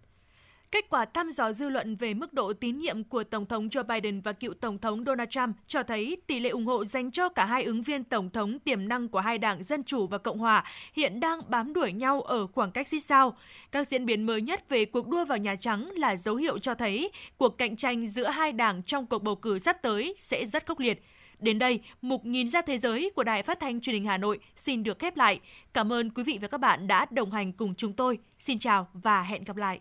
[0.74, 3.84] Kết quả thăm dò dư luận về mức độ tín nhiệm của Tổng thống Joe
[3.84, 7.28] Biden và cựu Tổng thống Donald Trump cho thấy tỷ lệ ủng hộ dành cho
[7.28, 10.38] cả hai ứng viên Tổng thống tiềm năng của hai đảng Dân Chủ và Cộng
[10.38, 13.36] Hòa hiện đang bám đuổi nhau ở khoảng cách xích sao.
[13.72, 16.74] Các diễn biến mới nhất về cuộc đua vào Nhà Trắng là dấu hiệu cho
[16.74, 20.66] thấy cuộc cạnh tranh giữa hai đảng trong cuộc bầu cử sắp tới sẽ rất
[20.66, 21.02] khốc liệt.
[21.38, 24.38] Đến đây, mục nhìn ra thế giới của Đài Phát thanh Truyền hình Hà Nội
[24.56, 25.40] xin được khép lại.
[25.72, 28.18] Cảm ơn quý vị và các bạn đã đồng hành cùng chúng tôi.
[28.38, 29.80] Xin chào và hẹn gặp lại.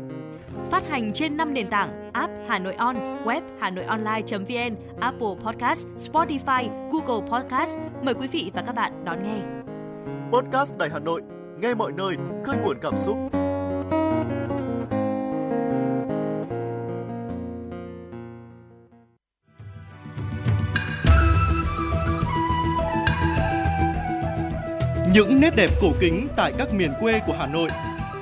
[0.71, 2.95] phát hành trên 5 nền tảng app Hà Nội On,
[3.25, 7.77] web Hà Nội Online.vn, Apple Podcast, Spotify, Google Podcast.
[8.03, 9.37] Mời quý vị và các bạn đón nghe.
[10.31, 11.21] Podcast Đài Hà Nội,
[11.59, 13.17] nghe mọi nơi, khơi nguồn cảm xúc.
[25.13, 27.69] Những nét đẹp cổ kính tại các miền quê của Hà Nội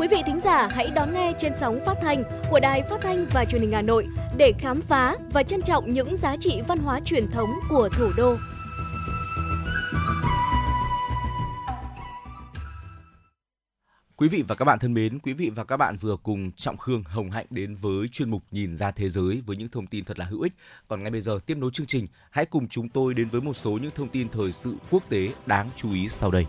[0.00, 3.26] Quý vị thính giả hãy đón nghe trên sóng phát thanh của Đài Phát thanh
[3.30, 6.78] và Truyền hình Hà Nội để khám phá và trân trọng những giá trị văn
[6.78, 8.36] hóa truyền thống của thủ đô.
[14.16, 16.76] Quý vị và các bạn thân mến, quý vị và các bạn vừa cùng Trọng
[16.76, 20.04] Khương Hồng Hạnh đến với chuyên mục Nhìn ra thế giới với những thông tin
[20.04, 20.52] thật là hữu ích.
[20.88, 23.56] Còn ngay bây giờ tiếp nối chương trình, hãy cùng chúng tôi đến với một
[23.56, 26.46] số những thông tin thời sự quốc tế đáng chú ý sau đây.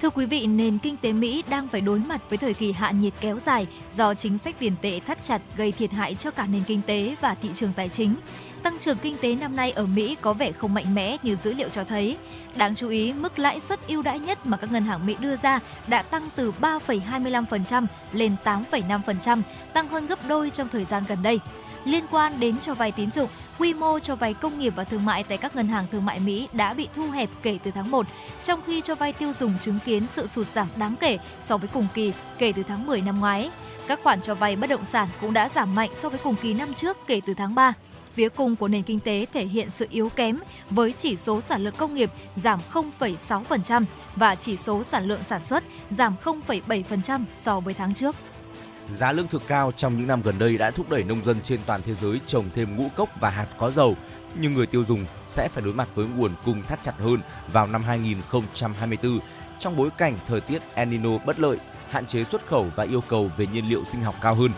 [0.00, 2.90] Thưa quý vị, nền kinh tế Mỹ đang phải đối mặt với thời kỳ hạ
[2.90, 6.46] nhiệt kéo dài do chính sách tiền tệ thắt chặt gây thiệt hại cho cả
[6.46, 8.14] nền kinh tế và thị trường tài chính.
[8.62, 11.54] Tăng trưởng kinh tế năm nay ở Mỹ có vẻ không mạnh mẽ như dữ
[11.54, 12.16] liệu cho thấy.
[12.56, 15.36] Đáng chú ý, mức lãi suất ưu đãi nhất mà các ngân hàng Mỹ đưa
[15.36, 19.42] ra đã tăng từ 3,25% lên 8,5%,
[19.72, 21.40] tăng hơn gấp đôi trong thời gian gần đây.
[21.84, 23.28] Liên quan đến cho vay tín dụng,
[23.58, 26.20] quy mô cho vay công nghiệp và thương mại tại các ngân hàng thương mại
[26.20, 28.06] Mỹ đã bị thu hẹp kể từ tháng 1,
[28.42, 31.68] trong khi cho vay tiêu dùng chứng kiến sự sụt giảm đáng kể so với
[31.72, 33.50] cùng kỳ kể từ tháng 10 năm ngoái.
[33.86, 36.54] Các khoản cho vay bất động sản cũng đã giảm mạnh so với cùng kỳ
[36.54, 37.72] năm trước kể từ tháng 3
[38.14, 40.38] phía cung của nền kinh tế thể hiện sự yếu kém
[40.70, 43.84] với chỉ số sản lượng công nghiệp giảm 0,6%
[44.16, 48.16] và chỉ số sản lượng sản xuất giảm 0,7% so với tháng trước.
[48.90, 51.60] Giá lương thực cao trong những năm gần đây đã thúc đẩy nông dân trên
[51.66, 53.96] toàn thế giới trồng thêm ngũ cốc và hạt có dầu,
[54.34, 57.20] nhưng người tiêu dùng sẽ phải đối mặt với nguồn cung thắt chặt hơn
[57.52, 59.20] vào năm 2024
[59.58, 61.56] trong bối cảnh thời tiết El Nino bất lợi,
[61.90, 64.50] hạn chế xuất khẩu và yêu cầu về nhiên liệu sinh học cao hơn.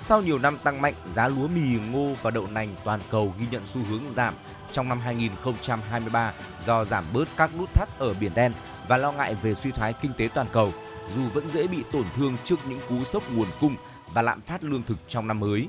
[0.00, 3.46] Sau nhiều năm tăng mạnh, giá lúa mì, ngô và đậu nành toàn cầu ghi
[3.50, 4.34] nhận xu hướng giảm
[4.72, 6.32] trong năm 2023
[6.66, 8.52] do giảm bớt các nút thắt ở Biển Đen
[8.88, 10.72] và lo ngại về suy thoái kinh tế toàn cầu,
[11.14, 13.76] dù vẫn dễ bị tổn thương trước những cú sốc nguồn cung
[14.12, 15.68] và lạm phát lương thực trong năm mới.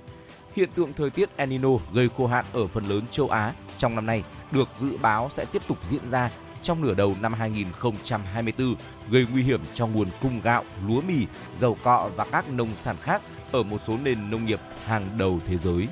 [0.55, 3.95] Hiện tượng thời tiết El Nino gây khô hạn ở phần lớn châu Á trong
[3.95, 6.29] năm nay được dự báo sẽ tiếp tục diễn ra
[6.63, 8.75] trong nửa đầu năm 2024,
[9.09, 11.25] gây nguy hiểm cho nguồn cung gạo, lúa mì,
[11.55, 13.21] dầu cọ và các nông sản khác
[13.51, 15.87] ở một số nền nông nghiệp hàng đầu thế giới.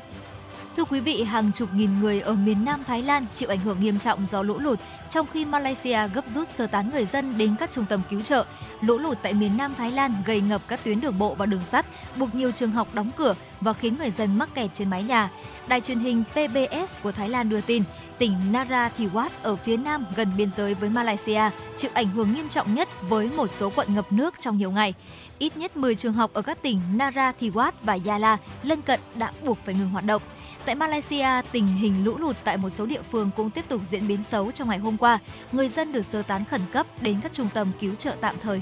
[0.77, 3.79] Thưa quý vị, hàng chục nghìn người ở miền Nam Thái Lan chịu ảnh hưởng
[3.79, 7.55] nghiêm trọng do lũ lụt, trong khi Malaysia gấp rút sơ tán người dân đến
[7.59, 8.45] các trung tâm cứu trợ.
[8.81, 11.61] Lũ lụt tại miền Nam Thái Lan gây ngập các tuyến đường bộ và đường
[11.65, 15.03] sắt, buộc nhiều trường học đóng cửa và khiến người dân mắc kẹt trên mái
[15.03, 15.29] nhà.
[15.67, 17.83] Đài truyền hình PBS của Thái Lan đưa tin,
[18.17, 21.41] tỉnh Narathiwat ở phía nam gần biên giới với Malaysia
[21.77, 24.93] chịu ảnh hưởng nghiêm trọng nhất với một số quận ngập nước trong nhiều ngày.
[25.39, 29.57] Ít nhất 10 trường học ở các tỉnh Narathiwat và Yala lân cận đã buộc
[29.65, 30.21] phải ngừng hoạt động.
[30.65, 34.07] Tại Malaysia, tình hình lũ lụt tại một số địa phương cũng tiếp tục diễn
[34.07, 35.19] biến xấu trong ngày hôm qua.
[35.51, 38.61] Người dân được sơ tán khẩn cấp đến các trung tâm cứu trợ tạm thời.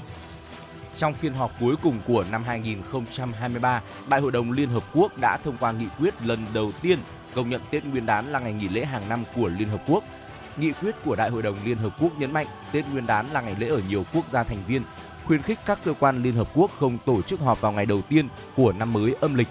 [0.96, 5.36] Trong phiên họp cuối cùng của năm 2023, Đại hội đồng Liên Hợp Quốc đã
[5.36, 6.98] thông qua nghị quyết lần đầu tiên
[7.34, 10.04] công nhận Tết Nguyên đán là ngày nghỉ lễ hàng năm của Liên Hợp Quốc.
[10.56, 13.40] Nghị quyết của Đại hội đồng Liên Hợp Quốc nhấn mạnh Tết Nguyên đán là
[13.40, 14.82] ngày lễ ở nhiều quốc gia thành viên,
[15.24, 18.02] khuyến khích các cơ quan Liên Hợp Quốc không tổ chức họp vào ngày đầu
[18.02, 19.48] tiên của năm mới âm lịch.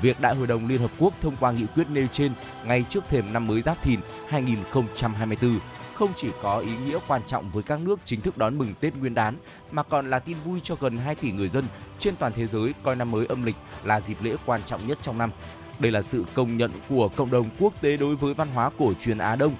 [0.00, 2.32] Việc Đại hội đồng Liên Hợp Quốc thông qua nghị quyết nêu trên
[2.66, 5.58] ngay trước thềm năm mới Giáp Thìn 2024
[5.94, 8.94] không chỉ có ý nghĩa quan trọng với các nước chính thức đón mừng Tết
[8.96, 9.36] Nguyên đán
[9.70, 11.64] mà còn là tin vui cho gần 2 tỷ người dân
[11.98, 14.98] trên toàn thế giới coi năm mới âm lịch là dịp lễ quan trọng nhất
[15.02, 15.30] trong năm.
[15.78, 18.92] Đây là sự công nhận của cộng đồng quốc tế đối với văn hóa cổ
[19.00, 19.56] truyền Á Đông,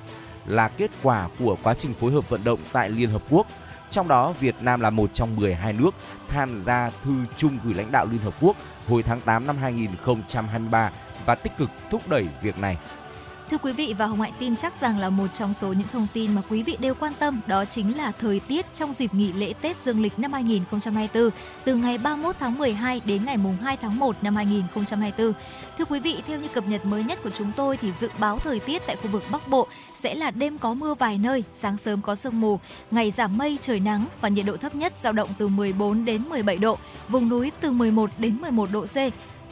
[0.46, 3.46] là kết quả của quá trình phối hợp vận động tại Liên Hợp Quốc.
[3.92, 5.90] Trong đó, Việt Nam là một trong 12 nước
[6.28, 8.56] tham gia thư chung gửi lãnh đạo Liên Hợp Quốc
[8.88, 10.90] hồi tháng 8 năm 2023
[11.26, 12.76] và tích cực thúc đẩy việc này.
[13.52, 16.06] Thưa quý vị và Hồng Hạnh tin chắc rằng là một trong số những thông
[16.12, 19.32] tin mà quý vị đều quan tâm đó chính là thời tiết trong dịp nghỉ
[19.32, 21.30] lễ Tết Dương lịch năm 2024
[21.64, 25.32] từ ngày 31 tháng 12 đến ngày mùng 2 tháng 1 năm 2024.
[25.78, 28.38] Thưa quý vị, theo như cập nhật mới nhất của chúng tôi thì dự báo
[28.38, 31.78] thời tiết tại khu vực Bắc Bộ sẽ là đêm có mưa vài nơi, sáng
[31.78, 35.12] sớm có sương mù, ngày giảm mây trời nắng và nhiệt độ thấp nhất dao
[35.12, 36.78] động từ 14 đến 17 độ,
[37.08, 38.96] vùng núi từ 11 đến 11 độ C,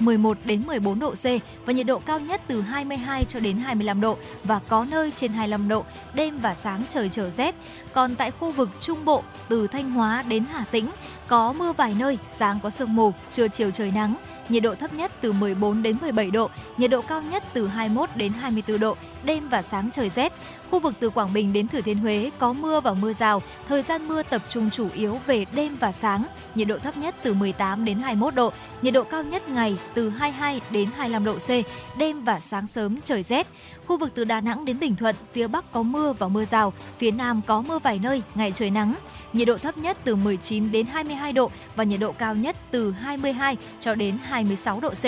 [0.00, 1.24] 11 đến 14 độ C
[1.66, 5.32] và nhiệt độ cao nhất từ 22 cho đến 25 độ và có nơi trên
[5.32, 5.84] 25 độ,
[6.14, 7.54] đêm và sáng trời trở rét.
[7.92, 10.86] Còn tại khu vực Trung Bộ từ Thanh Hóa đến Hà Tĩnh
[11.28, 14.14] có mưa vài nơi, sáng có sương mù, trưa chiều trời nắng,
[14.48, 18.08] nhiệt độ thấp nhất từ 14 đến 17 độ, nhiệt độ cao nhất từ 21
[18.14, 20.32] đến 24 độ, đêm và sáng trời rét.
[20.70, 23.82] Khu vực từ Quảng Bình đến Thừa Thiên Huế có mưa và mưa rào, thời
[23.82, 27.34] gian mưa tập trung chủ yếu về đêm và sáng, nhiệt độ thấp nhất từ
[27.34, 28.52] 18 đến 21 độ,
[28.82, 31.48] nhiệt độ cao nhất ngày từ 22 đến 25 độ C,
[31.98, 33.46] đêm và sáng sớm trời rét.
[33.86, 36.72] Khu vực từ Đà Nẵng đến Bình Thuận, phía Bắc có mưa và mưa rào,
[36.98, 38.94] phía Nam có mưa vài nơi, ngày trời nắng.
[39.32, 42.92] Nhiệt độ thấp nhất từ 19 đến 22 độ và nhiệt độ cao nhất từ
[42.92, 45.04] 22 cho đến 26 độ C.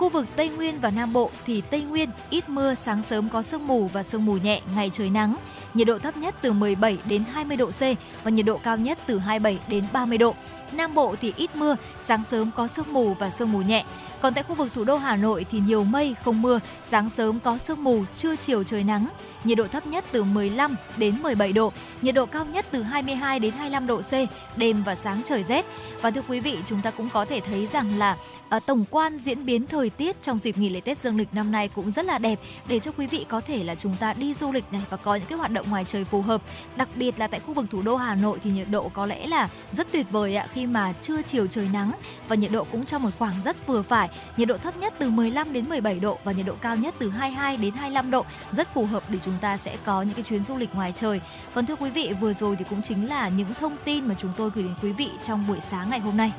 [0.00, 3.42] Khu vực Tây Nguyên và Nam Bộ thì Tây Nguyên ít mưa, sáng sớm có
[3.42, 5.36] sương mù và sương mù nhẹ, ngày trời nắng.
[5.74, 7.80] Nhiệt độ thấp nhất từ 17 đến 20 độ C
[8.24, 10.34] và nhiệt độ cao nhất từ 27 đến 30 độ.
[10.72, 13.84] Nam Bộ thì ít mưa, sáng sớm có sương mù và sương mù nhẹ.
[14.20, 17.40] Còn tại khu vực thủ đô Hà Nội thì nhiều mây, không mưa, sáng sớm
[17.40, 19.08] có sương mù, trưa chiều trời nắng.
[19.44, 21.72] Nhiệt độ thấp nhất từ 15 đến 17 độ,
[22.02, 24.12] nhiệt độ cao nhất từ 22 đến 25 độ C,
[24.56, 25.66] đêm và sáng trời rét.
[26.00, 28.16] Và thưa quý vị, chúng ta cũng có thể thấy rằng là
[28.50, 31.52] à, tổng quan diễn biến thời tiết trong dịp nghỉ lễ Tết Dương lịch năm
[31.52, 34.34] nay cũng rất là đẹp để cho quý vị có thể là chúng ta đi
[34.34, 36.42] du lịch này và có những cái hoạt động ngoài trời phù hợp.
[36.76, 39.26] Đặc biệt là tại khu vực thủ đô Hà Nội thì nhiệt độ có lẽ
[39.26, 41.92] là rất tuyệt vời ạ khi mà trưa chiều trời nắng
[42.28, 44.08] và nhiệt độ cũng trong một khoảng rất vừa phải.
[44.36, 47.10] Nhiệt độ thấp nhất từ 15 đến 17 độ và nhiệt độ cao nhất từ
[47.10, 50.44] 22 đến 25 độ rất phù hợp để chúng ta sẽ có những cái chuyến
[50.44, 51.20] du lịch ngoài trời.
[51.54, 54.32] Còn thưa quý vị, vừa rồi thì cũng chính là những thông tin mà chúng
[54.36, 56.32] tôi gửi đến quý vị trong buổi sáng ngày hôm nay.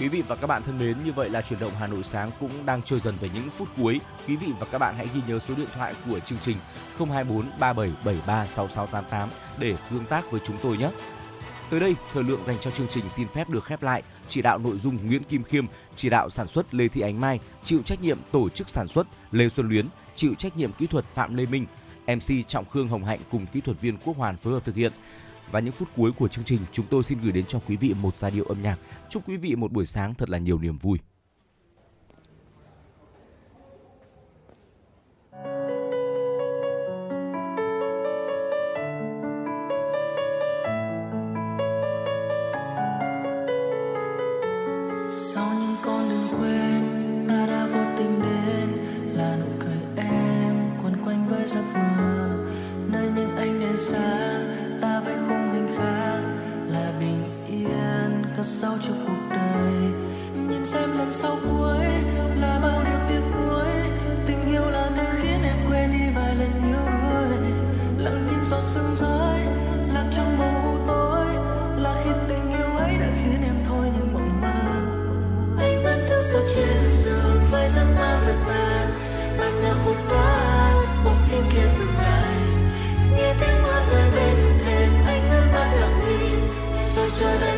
[0.00, 2.30] Quý vị và các bạn thân mến, như vậy là chuyển động Hà Nội sáng
[2.40, 4.00] cũng đang trôi dần về những phút cuối.
[4.28, 6.56] Quý vị và các bạn hãy ghi nhớ số điện thoại của chương trình
[6.98, 9.28] 024 3773 6688
[9.58, 10.90] để tương tác với chúng tôi nhé.
[11.70, 14.02] Tới đây, thời lượng dành cho chương trình xin phép được khép lại.
[14.28, 15.66] Chỉ đạo nội dung Nguyễn Kim Khiêm,
[15.96, 19.06] chỉ đạo sản xuất Lê Thị Ánh Mai, chịu trách nhiệm tổ chức sản xuất
[19.32, 21.66] Lê Xuân Luyến, chịu trách nhiệm kỹ thuật Phạm Lê Minh,
[22.06, 24.92] MC Trọng Khương Hồng Hạnh cùng kỹ thuật viên Quốc Hoàn phối hợp thực hiện.
[25.50, 27.94] Và những phút cuối của chương trình, chúng tôi xin gửi đến cho quý vị
[28.02, 28.76] một giai điệu âm nhạc.
[29.12, 30.98] Chúc quý vị một buổi sáng thật là nhiều niềm vui.
[58.44, 59.01] Sau những
[60.72, 61.86] xem lần sau cuối
[62.40, 63.66] là bao điều tiếc nuối.
[64.26, 67.38] Tình yêu là thứ khiến em quên đi vài lần yêu đuối
[67.98, 69.40] lặng nhìn giọt sương rơi,
[69.94, 71.26] lạc trong màu u tối.
[71.76, 74.48] Là khi tình yêu ấy đã khiến em thôi những mộng mơ.
[75.58, 78.90] Anh vẫn thức giấc trên giường phải giấc mơ vượt tan
[79.38, 80.72] bạn đã vụt qua
[81.04, 82.36] bộ phim kia dừng lại.
[83.16, 86.40] Nghe tiếng mưa rơi bên thềm, anh ngước mắt lặng nhìn.
[86.96, 87.51] Rồi chờ đợi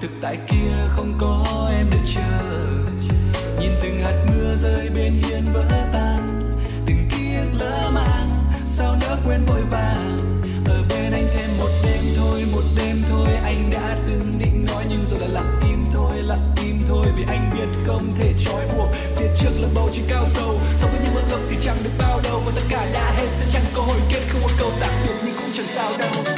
[0.00, 2.62] thực tại kia không có em đợi chờ.
[3.60, 6.40] Nhìn từng hạt mưa rơi bên hiên vỡ tan,
[6.86, 8.30] từng ký ức lỡ mang,
[8.64, 10.18] sao nỡ quên vội vàng.
[10.66, 14.84] Ở bên anh thêm một đêm thôi, một đêm thôi, anh đã từng định nói
[14.90, 18.68] nhưng rồi đã lặng im thôi, lặng im thôi, vì anh biết không thể trói
[18.76, 18.88] buộc.
[19.16, 21.90] Phía trước là bầu trời cao sâu so với những bước lộc thì chẳng được
[21.98, 22.42] bao đâu.
[22.46, 25.14] Và tất cả đã hết, sẽ chẳng có hồi kết, không có câu tạm được
[25.24, 26.35] nhưng cũng chẳng sao đâu.